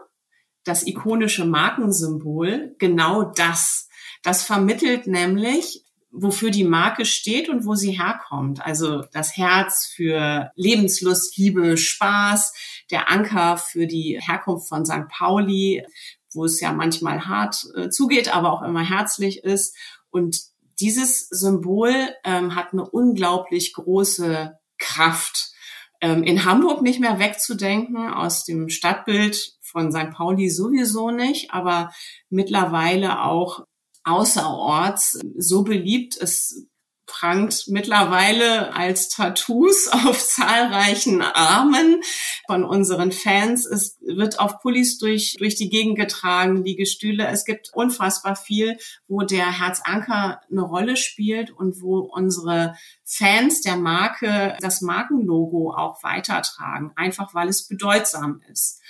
das 0.64 0.86
ikonische 0.86 1.44
Markensymbol, 1.44 2.74
genau 2.78 3.24
das. 3.24 3.88
Das 4.22 4.42
vermittelt 4.42 5.06
nämlich 5.06 5.85
wofür 6.18 6.50
die 6.50 6.64
Marke 6.64 7.04
steht 7.04 7.48
und 7.48 7.66
wo 7.66 7.74
sie 7.74 7.92
herkommt. 7.92 8.64
Also 8.64 9.04
das 9.12 9.36
Herz 9.36 9.86
für 9.86 10.50
Lebenslust, 10.56 11.36
Liebe, 11.36 11.76
Spaß, 11.76 12.54
der 12.90 13.10
Anker 13.10 13.58
für 13.58 13.86
die 13.86 14.18
Herkunft 14.20 14.68
von 14.68 14.86
St. 14.86 15.08
Pauli, 15.08 15.84
wo 16.32 16.44
es 16.44 16.60
ja 16.60 16.72
manchmal 16.72 17.26
hart 17.26 17.64
äh, 17.76 17.90
zugeht, 17.90 18.34
aber 18.34 18.52
auch 18.52 18.62
immer 18.62 18.82
herzlich 18.82 19.44
ist. 19.44 19.76
Und 20.10 20.40
dieses 20.80 21.28
Symbol 21.28 21.92
ähm, 22.24 22.54
hat 22.54 22.72
eine 22.72 22.88
unglaublich 22.88 23.72
große 23.74 24.58
Kraft. 24.78 25.52
Ähm, 26.00 26.22
in 26.22 26.44
Hamburg 26.44 26.82
nicht 26.82 27.00
mehr 27.00 27.18
wegzudenken, 27.18 28.12
aus 28.12 28.44
dem 28.44 28.68
Stadtbild 28.68 29.56
von 29.62 29.92
St. 29.92 30.10
Pauli 30.12 30.50
sowieso 30.50 31.10
nicht, 31.10 31.50
aber 31.52 31.90
mittlerweile 32.28 33.22
auch 33.22 33.64
außerorts 34.06 35.20
so 35.36 35.62
beliebt. 35.64 36.16
Es 36.18 36.66
prangt 37.06 37.64
mittlerweile 37.68 38.74
als 38.74 39.08
Tattoos 39.08 39.88
auf 39.92 40.18
zahlreichen 40.18 41.22
Armen 41.22 42.02
von 42.46 42.64
unseren 42.64 43.12
Fans. 43.12 43.64
Es 43.64 43.98
wird 44.00 44.38
auf 44.38 44.60
Pullis 44.60 44.98
durch, 44.98 45.36
durch 45.38 45.54
die 45.54 45.70
Gegend 45.70 45.96
getragen, 45.96 46.64
die 46.64 46.76
Gestühle. 46.76 47.26
Es 47.28 47.44
gibt 47.44 47.70
unfassbar 47.72 48.36
viel, 48.36 48.76
wo 49.08 49.22
der 49.22 49.58
Herzanker 49.58 50.40
eine 50.50 50.62
Rolle 50.62 50.96
spielt 50.96 51.50
und 51.50 51.80
wo 51.80 51.98
unsere 51.98 52.74
Fans 53.04 53.60
der 53.62 53.76
Marke 53.76 54.56
das 54.60 54.80
Markenlogo 54.82 55.72
auch 55.72 56.02
weitertragen, 56.02 56.92
einfach 56.96 57.34
weil 57.34 57.48
es 57.48 57.68
bedeutsam 57.68 58.42
ist. 58.50 58.80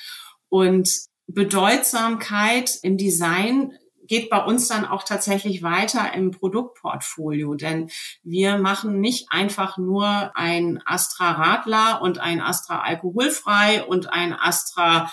Und 0.48 0.90
Bedeutsamkeit 1.26 2.78
im 2.82 2.96
Design 2.96 3.76
geht 4.06 4.30
bei 4.30 4.42
uns 4.42 4.68
dann 4.68 4.84
auch 4.84 5.02
tatsächlich 5.02 5.62
weiter 5.62 6.12
im 6.14 6.30
Produktportfolio, 6.30 7.54
denn 7.54 7.90
wir 8.22 8.58
machen 8.58 9.00
nicht 9.00 9.26
einfach 9.30 9.78
nur 9.78 10.32
ein 10.34 10.82
Astra 10.84 11.32
Radler 11.32 12.02
und 12.02 12.18
ein 12.18 12.40
Astra 12.40 12.82
alkoholfrei 12.82 13.84
und 13.84 14.12
ein 14.12 14.32
Astra 14.32 15.10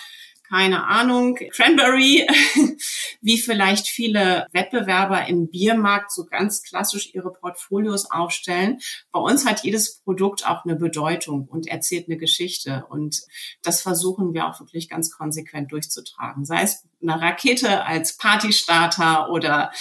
keine 0.48 0.86
Ahnung, 0.86 1.36
Cranberry, 1.52 2.26
wie 3.24 3.38
vielleicht 3.38 3.88
viele 3.88 4.46
Wettbewerber 4.52 5.26
im 5.26 5.48
Biermarkt 5.48 6.12
so 6.12 6.26
ganz 6.26 6.62
klassisch 6.62 7.14
ihre 7.14 7.32
Portfolios 7.32 8.10
aufstellen. 8.10 8.80
Bei 9.12 9.18
uns 9.18 9.46
hat 9.46 9.64
jedes 9.64 10.00
Produkt 10.02 10.46
auch 10.46 10.64
eine 10.64 10.76
Bedeutung 10.76 11.48
und 11.48 11.66
erzählt 11.66 12.06
eine 12.06 12.18
Geschichte. 12.18 12.84
Und 12.90 13.22
das 13.62 13.80
versuchen 13.80 14.34
wir 14.34 14.46
auch 14.46 14.60
wirklich 14.60 14.90
ganz 14.90 15.10
konsequent 15.10 15.72
durchzutragen. 15.72 16.44
Sei 16.44 16.62
es 16.62 16.84
eine 17.00 17.20
Rakete 17.20 17.84
als 17.86 18.18
Partystarter 18.18 19.30
oder 19.30 19.72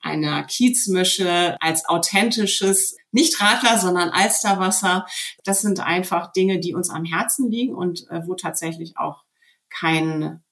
eine 0.00 0.46
Kiezmische 0.46 1.56
als 1.60 1.88
authentisches 1.88 2.96
nicht 3.10 3.40
Radler, 3.40 3.78
sondern 3.78 4.10
Alsterwasser. 4.10 5.06
Das 5.44 5.60
sind 5.60 5.80
einfach 5.80 6.32
Dinge, 6.32 6.60
die 6.60 6.74
uns 6.74 6.88
am 6.88 7.04
Herzen 7.04 7.50
liegen 7.50 7.74
und 7.74 8.08
äh, 8.10 8.22
wo 8.26 8.34
tatsächlich 8.34 8.96
auch 8.96 9.24
kein, 9.70 10.42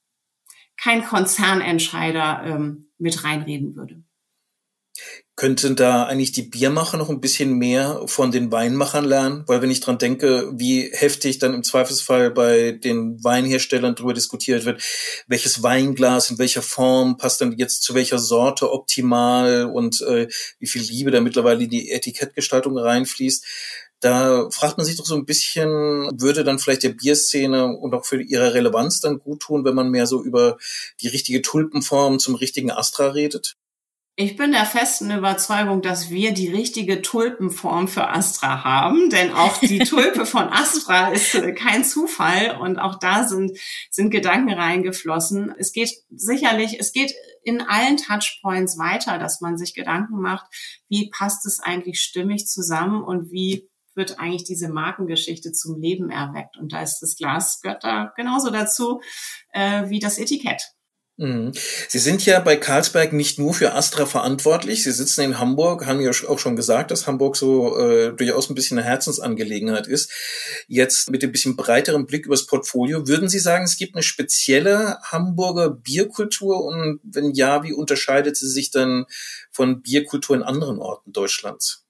kein 0.83 1.05
Konzernentscheider 1.05 2.43
ähm, 2.45 2.91
mit 2.99 3.25
reinreden 3.25 3.77
würde. 3.77 4.03
Könnten 5.37 5.75
da 5.75 6.05
eigentlich 6.05 6.33
die 6.33 6.43
Biermacher 6.43 6.99
noch 6.99 7.09
ein 7.09 7.23
bisschen 7.23 7.55
mehr 7.55 8.03
von 8.07 8.31
den 8.31 8.53
Weinmachern 8.53 9.05
lernen? 9.07 9.45
Weil 9.47 9.63
wenn 9.63 9.71
ich 9.71 9.81
dran 9.81 9.97
denke, 9.97 10.53
wie 10.55 10.91
heftig 10.93 11.39
dann 11.39 11.55
im 11.55 11.63
Zweifelsfall 11.63 12.31
bei 12.31 12.73
den 12.73 13.23
Weinherstellern 13.25 13.95
darüber 13.95 14.13
diskutiert 14.13 14.67
wird, 14.67 14.83
welches 15.29 15.63
Weinglas 15.63 16.31
in 16.31 16.39
welcher 16.39 16.61
Form 16.61 17.17
passt 17.17 17.41
dann 17.41 17.57
jetzt 17.57 17.83
zu 17.83 17.95
welcher 17.95 18.19
Sorte 18.19 18.71
optimal 18.71 19.65
und 19.65 20.03
äh, 20.03 20.29
wie 20.59 20.67
viel 20.67 20.83
Liebe 20.83 21.11
da 21.11 21.23
mittlerweile 21.23 21.65
in 21.65 21.71
die 21.71 21.91
Etikettgestaltung 21.91 22.77
reinfließt. 22.77 23.47
Da 24.01 24.49
fragt 24.51 24.79
man 24.79 24.87
sich 24.87 24.97
doch 24.97 25.05
so 25.05 25.15
ein 25.15 25.27
bisschen, 25.27 25.69
würde 26.19 26.43
dann 26.43 26.59
vielleicht 26.59 26.83
der 26.83 26.91
Bierszene 26.91 27.67
und 27.67 27.95
auch 27.95 28.07
für 28.07 28.21
ihre 28.21 28.55
Relevanz 28.55 29.01
dann 29.01 29.19
gut 29.19 29.41
tun, 29.41 29.65
wenn 29.65 29.75
man 29.75 29.91
mehr 29.91 30.07
so 30.07 30.23
über 30.23 30.57
die 31.01 31.09
richtige 31.09 31.43
Tulpenform 31.43 32.19
zum 32.19 32.35
richtigen 32.35 32.71
Astra 32.71 33.09
redet? 33.09 33.57
Ich 34.17 34.37
bin 34.37 34.53
der 34.53 34.67
festen 34.67 35.11
Überzeugung, 35.11 35.81
dass 35.81 36.11
wir 36.11 36.33
die 36.33 36.51
richtige 36.51 37.01
Tulpenform 37.01 37.89
für 37.89 38.09
Astra 38.09 38.65
haben, 38.65 39.09
denn 39.09 39.33
auch 39.33 39.57
die 39.59 39.79
Tulpe 39.89 40.27
von 40.27 40.49
Astra 40.51 41.09
ist 41.09 41.33
kein 41.57 41.85
Zufall 41.85 42.59
und 42.61 42.79
auch 42.79 42.99
da 42.99 43.27
sind, 43.27 43.59
sind 43.91 44.11
Gedanken 44.11 44.53
reingeflossen. 44.53 45.55
Es 45.59 45.73
geht 45.73 45.91
sicherlich, 46.11 46.79
es 46.79 46.93
geht 46.93 47.15
in 47.45 47.63
allen 47.63 47.97
Touchpoints 47.97 48.77
weiter, 48.77 49.19
dass 49.19 49.41
man 49.41 49.57
sich 49.57 49.73
Gedanken 49.73 50.21
macht, 50.21 50.45
wie 50.91 51.09
passt 51.09 51.47
es 51.47 51.61
eigentlich 51.61 52.03
stimmig 52.03 52.47
zusammen 52.47 53.03
und 53.03 53.31
wie 53.31 53.70
wird 54.01 54.19
eigentlich 54.19 54.45
diese 54.45 54.69
Markengeschichte 54.69 55.53
zum 55.53 55.79
Leben 55.79 56.11
erweckt. 56.11 56.57
Und 56.57 56.73
da 56.73 56.83
ist 56.83 57.01
das 57.01 57.17
Glas 57.17 57.61
gehört 57.61 57.85
da 57.85 58.13
genauso 58.17 58.51
dazu 58.51 59.01
äh, 59.53 59.89
wie 59.91 59.99
das 60.01 60.19
Etikett. 60.19 60.63
Mhm. 61.19 61.53
Sie 61.89 61.99
sind 61.99 62.25
ja 62.25 62.41
bei 62.41 62.57
Carlsberg 62.57 63.13
nicht 63.13 63.39
nur 63.39 63.53
für 63.53 63.75
Astra 63.75 64.07
verantwortlich. 64.07 64.85
Sie 64.85 64.91
sitzen 64.91 65.21
in 65.21 65.39
Hamburg, 65.39 65.85
haben 65.85 66.01
ja 66.01 66.11
auch 66.11 66.39
schon 66.39 66.57
gesagt, 66.57 66.91
dass 66.91 67.07
Hamburg 67.07 67.37
so 67.37 67.77
äh, 67.79 68.15
durchaus 68.15 68.49
ein 68.49 68.55
bisschen 68.55 68.79
eine 68.79 68.87
Herzensangelegenheit 68.89 69.87
ist. 69.87 70.11
Jetzt 70.67 71.11
mit 71.11 71.23
ein 71.23 71.31
bisschen 71.31 71.57
breiteren 71.57 72.07
Blick 72.07 72.25
übers 72.25 72.47
Portfolio, 72.47 73.07
würden 73.07 73.29
Sie 73.29 73.39
sagen, 73.39 73.65
es 73.65 73.77
gibt 73.77 73.97
eine 73.97 74.03
spezielle 74.03 74.97
Hamburger 75.03 75.69
Bierkultur? 75.69 76.65
Und 76.65 77.01
wenn 77.03 77.33
ja, 77.33 77.63
wie 77.65 77.75
unterscheidet 77.75 78.39
sie 78.39 78.49
sich 78.49 78.71
dann 78.71 79.05
von 79.51 79.83
Bierkultur 79.83 80.37
in 80.37 80.43
anderen 80.43 80.79
Orten 80.79 81.13
Deutschlands? 81.13 81.85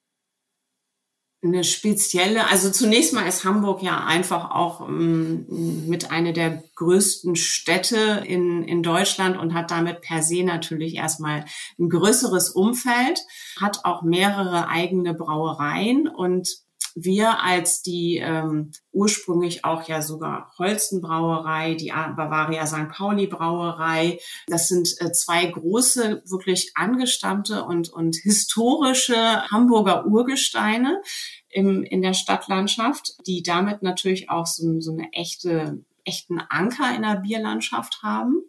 Eine 1.42 1.64
spezielle, 1.64 2.48
also 2.48 2.70
zunächst 2.70 3.14
mal 3.14 3.26
ist 3.26 3.44
Hamburg 3.44 3.82
ja 3.82 4.04
einfach 4.04 4.50
auch 4.50 4.86
ähm, 4.86 5.46
mit 5.88 6.10
einer 6.10 6.32
der 6.32 6.62
größten 6.74 7.34
Städte 7.34 8.22
in, 8.26 8.62
in 8.64 8.82
Deutschland 8.82 9.38
und 9.38 9.54
hat 9.54 9.70
damit 9.70 10.02
per 10.02 10.22
se 10.22 10.42
natürlich 10.44 10.96
erstmal 10.96 11.46
ein 11.78 11.88
größeres 11.88 12.50
Umfeld, 12.50 13.20
hat 13.58 13.84
auch 13.84 14.02
mehrere 14.02 14.68
eigene 14.68 15.14
Brauereien 15.14 16.08
und 16.08 16.60
wir 16.94 17.42
als 17.42 17.82
die 17.82 18.18
ähm, 18.18 18.72
ursprünglich 18.92 19.64
auch 19.64 19.86
ja 19.88 20.02
sogar 20.02 20.52
Holstenbrauerei, 20.58 21.74
die 21.74 21.88
Bavaria 21.88 22.66
St. 22.66 22.88
Pauli 22.90 23.26
Brauerei, 23.26 24.18
das 24.46 24.68
sind 24.68 24.94
äh, 25.00 25.12
zwei 25.12 25.46
große, 25.46 26.22
wirklich 26.26 26.72
angestammte 26.74 27.64
und, 27.64 27.88
und 27.88 28.16
historische 28.16 29.42
Hamburger 29.50 30.06
Urgesteine 30.06 31.00
im, 31.48 31.82
in 31.82 32.02
der 32.02 32.14
Stadtlandschaft, 32.14 33.14
die 33.26 33.42
damit 33.42 33.82
natürlich 33.82 34.30
auch 34.30 34.46
so, 34.46 34.80
so 34.80 34.92
eine 34.92 35.12
echte, 35.12 35.84
echten 36.04 36.40
Anker 36.48 36.94
in 36.94 37.02
der 37.02 37.16
Bierlandschaft 37.16 38.02
haben. 38.02 38.42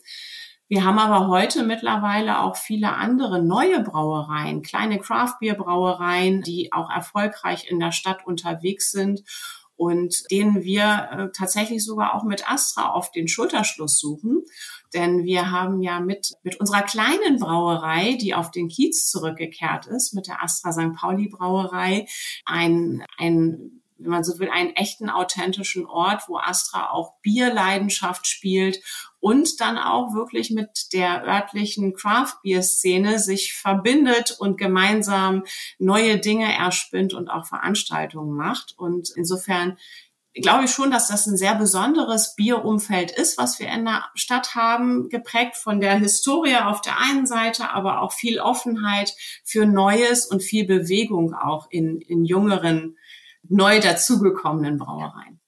Wir 0.72 0.86
haben 0.86 1.00
aber 1.00 1.28
heute 1.28 1.64
mittlerweile 1.64 2.40
auch 2.40 2.56
viele 2.56 2.94
andere 2.94 3.44
neue 3.44 3.84
Brauereien, 3.84 4.62
kleine 4.62 5.00
Craft-Bier-Brauereien, 5.00 6.44
die 6.44 6.72
auch 6.72 6.90
erfolgreich 6.90 7.70
in 7.70 7.78
der 7.78 7.92
Stadt 7.92 8.26
unterwegs 8.26 8.90
sind 8.90 9.22
und 9.76 10.24
denen 10.32 10.64
wir 10.64 11.10
äh, 11.12 11.28
tatsächlich 11.38 11.84
sogar 11.84 12.16
auch 12.16 12.24
mit 12.24 12.50
Astra 12.50 12.88
auf 12.92 13.12
den 13.12 13.28
Schulterschluss 13.28 14.00
suchen. 14.00 14.46
Denn 14.94 15.26
wir 15.26 15.52
haben 15.52 15.82
ja 15.82 16.00
mit, 16.00 16.36
mit 16.42 16.58
unserer 16.62 16.84
kleinen 16.84 17.38
Brauerei, 17.38 18.18
die 18.22 18.34
auf 18.34 18.50
den 18.50 18.70
Kiez 18.70 19.10
zurückgekehrt 19.10 19.88
ist, 19.88 20.14
mit 20.14 20.28
der 20.28 20.42
Astra 20.42 20.72
St. 20.72 20.94
Pauli 20.96 21.28
Brauerei, 21.28 22.08
ein, 22.46 23.04
ein 23.18 23.82
wenn 23.98 24.10
man 24.10 24.24
so 24.24 24.40
will, 24.40 24.50
einen 24.50 24.72
echten, 24.72 25.10
authentischen 25.10 25.86
Ort, 25.86 26.24
wo 26.28 26.38
Astra 26.38 26.92
auch 26.92 27.20
Bierleidenschaft 27.22 28.26
spielt 28.26 28.80
und 29.22 29.62
dann 29.62 29.78
auch 29.78 30.14
wirklich 30.14 30.52
mit 30.52 30.92
der 30.94 31.24
örtlichen 31.26 31.94
Craft-Bier-Szene 31.94 33.20
sich 33.20 33.54
verbindet 33.54 34.36
und 34.38 34.58
gemeinsam 34.58 35.44
neue 35.80 36.20
Dinge 36.20 36.54
erspinnt 36.54 37.14
und 37.14 37.30
auch 37.30 37.46
Veranstaltungen 37.46 38.36
macht. 38.36 38.74
Und 38.78 39.12
insofern 39.16 39.78
glaube 40.34 40.66
ich 40.66 40.72
schon, 40.72 40.92
dass 40.92 41.08
das 41.08 41.28
ein 41.28 41.38
sehr 41.38 41.56
besonderes 41.56 42.36
Bierumfeld 42.36 43.12
ist, 43.12 43.38
was 43.38 43.60
wir 43.60 43.70
in 43.70 43.86
der 43.86 44.06
Stadt 44.16 44.56
haben, 44.56 45.10
geprägt 45.10 45.56
von 45.56 45.80
der 45.80 45.98
Historie 46.00 46.56
auf 46.58 46.82
der 46.82 46.98
einen 46.98 47.28
Seite, 47.28 47.70
aber 47.70 48.02
auch 48.02 48.14
viel 48.14 48.40
Offenheit 48.40 49.14
für 49.44 49.66
Neues 49.66 50.26
und 50.26 50.42
viel 50.42 50.66
Bewegung 50.66 51.36
auch 51.36 51.68
in, 51.70 52.02
in 52.02 52.26
jüngeren 52.26 52.98
neu 53.44 53.80
dazugekommenen 53.80 54.78
Brauereien. 54.78 55.40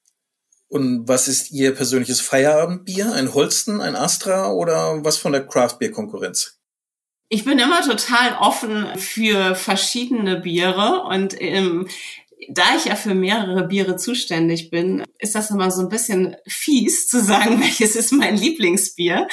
Und 0.68 1.06
was 1.06 1.28
ist 1.28 1.52
Ihr 1.52 1.74
persönliches 1.74 2.20
Feierabendbier? 2.20 3.12
Ein 3.12 3.32
Holsten, 3.34 3.80
ein 3.80 3.96
Astra 3.96 4.50
oder 4.50 5.04
was 5.04 5.16
von 5.16 5.32
der 5.32 5.46
Craft-Bier-Konkurrenz? 5.46 6.58
Ich 7.28 7.44
bin 7.44 7.58
immer 7.58 7.82
total 7.82 8.36
offen 8.38 8.96
für 8.96 9.54
verschiedene 9.54 10.40
Biere 10.40 11.02
und 11.08 11.34
ähm, 11.40 11.88
da 12.50 12.76
ich 12.76 12.86
ja 12.86 12.96
für 12.96 13.14
mehrere 13.14 13.66
Biere 13.66 13.96
zuständig 13.96 14.70
bin, 14.70 15.04
ist 15.18 15.34
das 15.34 15.50
immer 15.50 15.70
so 15.70 15.82
ein 15.82 15.88
bisschen 15.88 16.36
fies 16.46 17.06
zu 17.06 17.22
sagen, 17.22 17.60
welches 17.60 17.96
ist 17.96 18.12
mein 18.12 18.36
Lieblingsbier. 18.36 19.26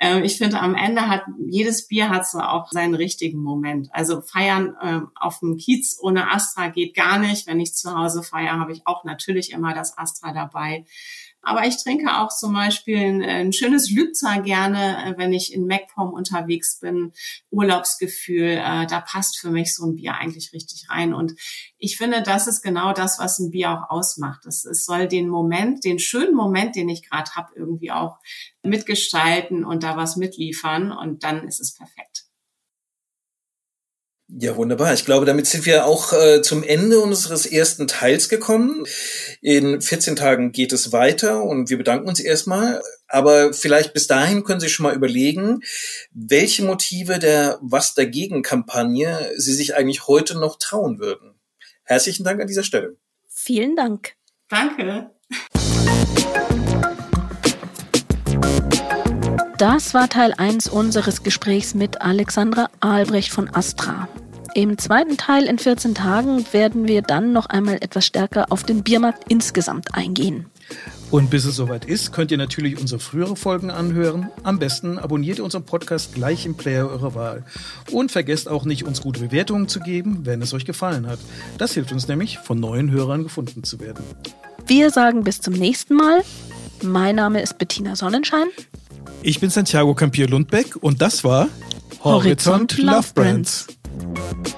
Ähm, 0.00 0.24
ich 0.24 0.38
finde, 0.38 0.60
am 0.60 0.74
Ende 0.74 1.08
hat 1.08 1.22
jedes 1.48 1.88
Bier 1.88 2.08
hat 2.08 2.28
so 2.28 2.38
auch 2.38 2.70
seinen 2.70 2.94
richtigen 2.94 3.42
Moment. 3.42 3.88
Also 3.92 4.20
feiern 4.20 4.76
ähm, 4.82 5.08
auf 5.14 5.40
dem 5.40 5.56
Kiez 5.56 5.98
ohne 6.00 6.30
Astra 6.30 6.68
geht 6.68 6.94
gar 6.94 7.18
nicht. 7.18 7.46
Wenn 7.46 7.60
ich 7.60 7.74
zu 7.74 7.96
Hause 7.96 8.22
feiere, 8.22 8.58
habe 8.58 8.72
ich 8.72 8.86
auch 8.86 9.04
natürlich 9.04 9.52
immer 9.52 9.74
das 9.74 9.96
Astra 9.96 10.32
dabei. 10.32 10.84
Aber 11.46 11.64
ich 11.64 11.80
trinke 11.80 12.18
auch 12.18 12.30
zum 12.30 12.54
Beispiel 12.54 12.98
ein, 12.98 13.22
ein 13.22 13.52
schönes 13.52 13.88
Lübzer 13.88 14.40
gerne, 14.40 14.96
äh, 15.04 15.14
wenn 15.16 15.32
ich 15.32 15.52
in 15.52 15.68
MacPom 15.68 16.12
unterwegs 16.12 16.80
bin. 16.80 17.12
Urlaubsgefühl, 17.50 18.60
äh, 18.60 18.86
da 18.86 19.00
passt 19.00 19.38
für 19.38 19.50
mich 19.50 19.72
so 19.72 19.86
ein 19.86 19.94
Bier 19.94 20.14
eigentlich 20.14 20.52
richtig 20.52 20.90
rein. 20.90 21.14
Und 21.14 21.34
ich 21.78 21.96
finde, 21.96 22.22
das 22.22 22.48
ist 22.48 22.62
genau 22.62 22.92
das, 22.92 23.20
was 23.20 23.38
ein 23.38 23.52
Bier 23.52 23.70
auch 23.70 23.90
ausmacht. 23.90 24.44
Es, 24.44 24.64
es 24.64 24.84
soll 24.84 25.06
den 25.06 25.28
Moment, 25.28 25.84
den 25.84 26.00
schönen 26.00 26.34
Moment, 26.34 26.74
den 26.74 26.88
ich 26.88 27.08
gerade 27.08 27.30
habe, 27.36 27.52
irgendwie 27.54 27.92
auch 27.92 28.18
mitgestalten 28.64 29.64
und 29.64 29.84
da 29.84 29.96
was 29.96 30.16
mitliefern. 30.16 30.90
Und 30.90 31.22
dann 31.22 31.46
ist 31.46 31.60
es 31.60 31.76
perfekt. 31.76 32.25
Ja, 34.28 34.56
wunderbar. 34.56 34.92
Ich 34.92 35.04
glaube, 35.04 35.24
damit 35.24 35.46
sind 35.46 35.66
wir 35.66 35.86
auch 35.86 36.12
äh, 36.12 36.42
zum 36.42 36.64
Ende 36.64 36.98
unseres 36.98 37.46
ersten 37.46 37.86
Teils 37.86 38.28
gekommen. 38.28 38.84
In 39.40 39.80
14 39.80 40.16
Tagen 40.16 40.50
geht 40.50 40.72
es 40.72 40.92
weiter 40.92 41.44
und 41.44 41.70
wir 41.70 41.78
bedanken 41.78 42.08
uns 42.08 42.18
erstmal. 42.18 42.82
Aber 43.06 43.52
vielleicht 43.52 43.94
bis 43.94 44.08
dahin 44.08 44.42
können 44.42 44.58
Sie 44.58 44.68
schon 44.68 44.82
mal 44.82 44.96
überlegen, 44.96 45.60
welche 46.12 46.64
Motive 46.64 47.20
der 47.20 47.58
Was 47.62 47.94
dagegen 47.94 48.42
Kampagne 48.42 49.32
Sie 49.36 49.52
sich 49.52 49.76
eigentlich 49.76 50.08
heute 50.08 50.36
noch 50.36 50.58
trauen 50.58 50.98
würden. 50.98 51.34
Herzlichen 51.84 52.24
Dank 52.24 52.40
an 52.40 52.48
dieser 52.48 52.64
Stelle. 52.64 52.96
Vielen 53.28 53.76
Dank. 53.76 54.14
Danke. 54.48 55.10
Das 59.58 59.94
war 59.94 60.10
Teil 60.10 60.34
1 60.36 60.68
unseres 60.68 61.22
Gesprächs 61.22 61.74
mit 61.74 62.02
Alexandra 62.02 62.68
Albrecht 62.80 63.32
von 63.32 63.48
Astra. 63.48 64.06
Im 64.54 64.76
zweiten 64.76 65.16
Teil 65.16 65.44
in 65.44 65.58
14 65.58 65.94
Tagen 65.94 66.44
werden 66.52 66.86
wir 66.86 67.00
dann 67.00 67.32
noch 67.32 67.46
einmal 67.46 67.76
etwas 67.76 68.04
stärker 68.04 68.52
auf 68.52 68.64
den 68.64 68.82
Biermarkt 68.82 69.24
insgesamt 69.30 69.94
eingehen. 69.94 70.44
Und 71.10 71.30
bis 71.30 71.46
es 71.46 71.56
soweit 71.56 71.86
ist, 71.86 72.12
könnt 72.12 72.30
ihr 72.32 72.36
natürlich 72.36 72.78
unsere 72.78 73.00
frühere 73.00 73.34
Folgen 73.34 73.70
anhören. 73.70 74.28
Am 74.42 74.58
besten 74.58 74.98
abonniert 74.98 75.38
ihr 75.38 75.44
unseren 75.44 75.64
Podcast 75.64 76.14
gleich 76.14 76.44
im 76.44 76.56
Player 76.56 76.90
eurer 76.90 77.14
Wahl. 77.14 77.44
Und 77.90 78.12
vergesst 78.12 78.50
auch 78.50 78.66
nicht, 78.66 78.84
uns 78.84 79.00
gute 79.00 79.20
Bewertungen 79.20 79.68
zu 79.68 79.80
geben, 79.80 80.20
wenn 80.24 80.42
es 80.42 80.52
euch 80.52 80.66
gefallen 80.66 81.06
hat. 81.06 81.18
Das 81.56 81.72
hilft 81.72 81.92
uns 81.92 82.08
nämlich, 82.08 82.38
von 82.38 82.60
neuen 82.60 82.90
Hörern 82.90 83.22
gefunden 83.22 83.64
zu 83.64 83.80
werden. 83.80 84.04
Wir 84.66 84.90
sagen 84.90 85.24
bis 85.24 85.40
zum 85.40 85.54
nächsten 85.54 85.94
Mal. 85.94 86.22
Mein 86.82 87.16
Name 87.16 87.40
ist 87.40 87.56
Bettina 87.56 87.96
Sonnenschein. 87.96 88.48
Ich 89.22 89.40
bin 89.40 89.50
Santiago 89.50 89.94
Campier-Lundbeck 89.94 90.76
und 90.76 91.02
das 91.02 91.24
war 91.24 91.48
Horizont, 92.04 92.76
Horizont 92.76 92.78
Love 92.78 93.06
Brands. 93.14 93.66
Brands. 93.66 94.56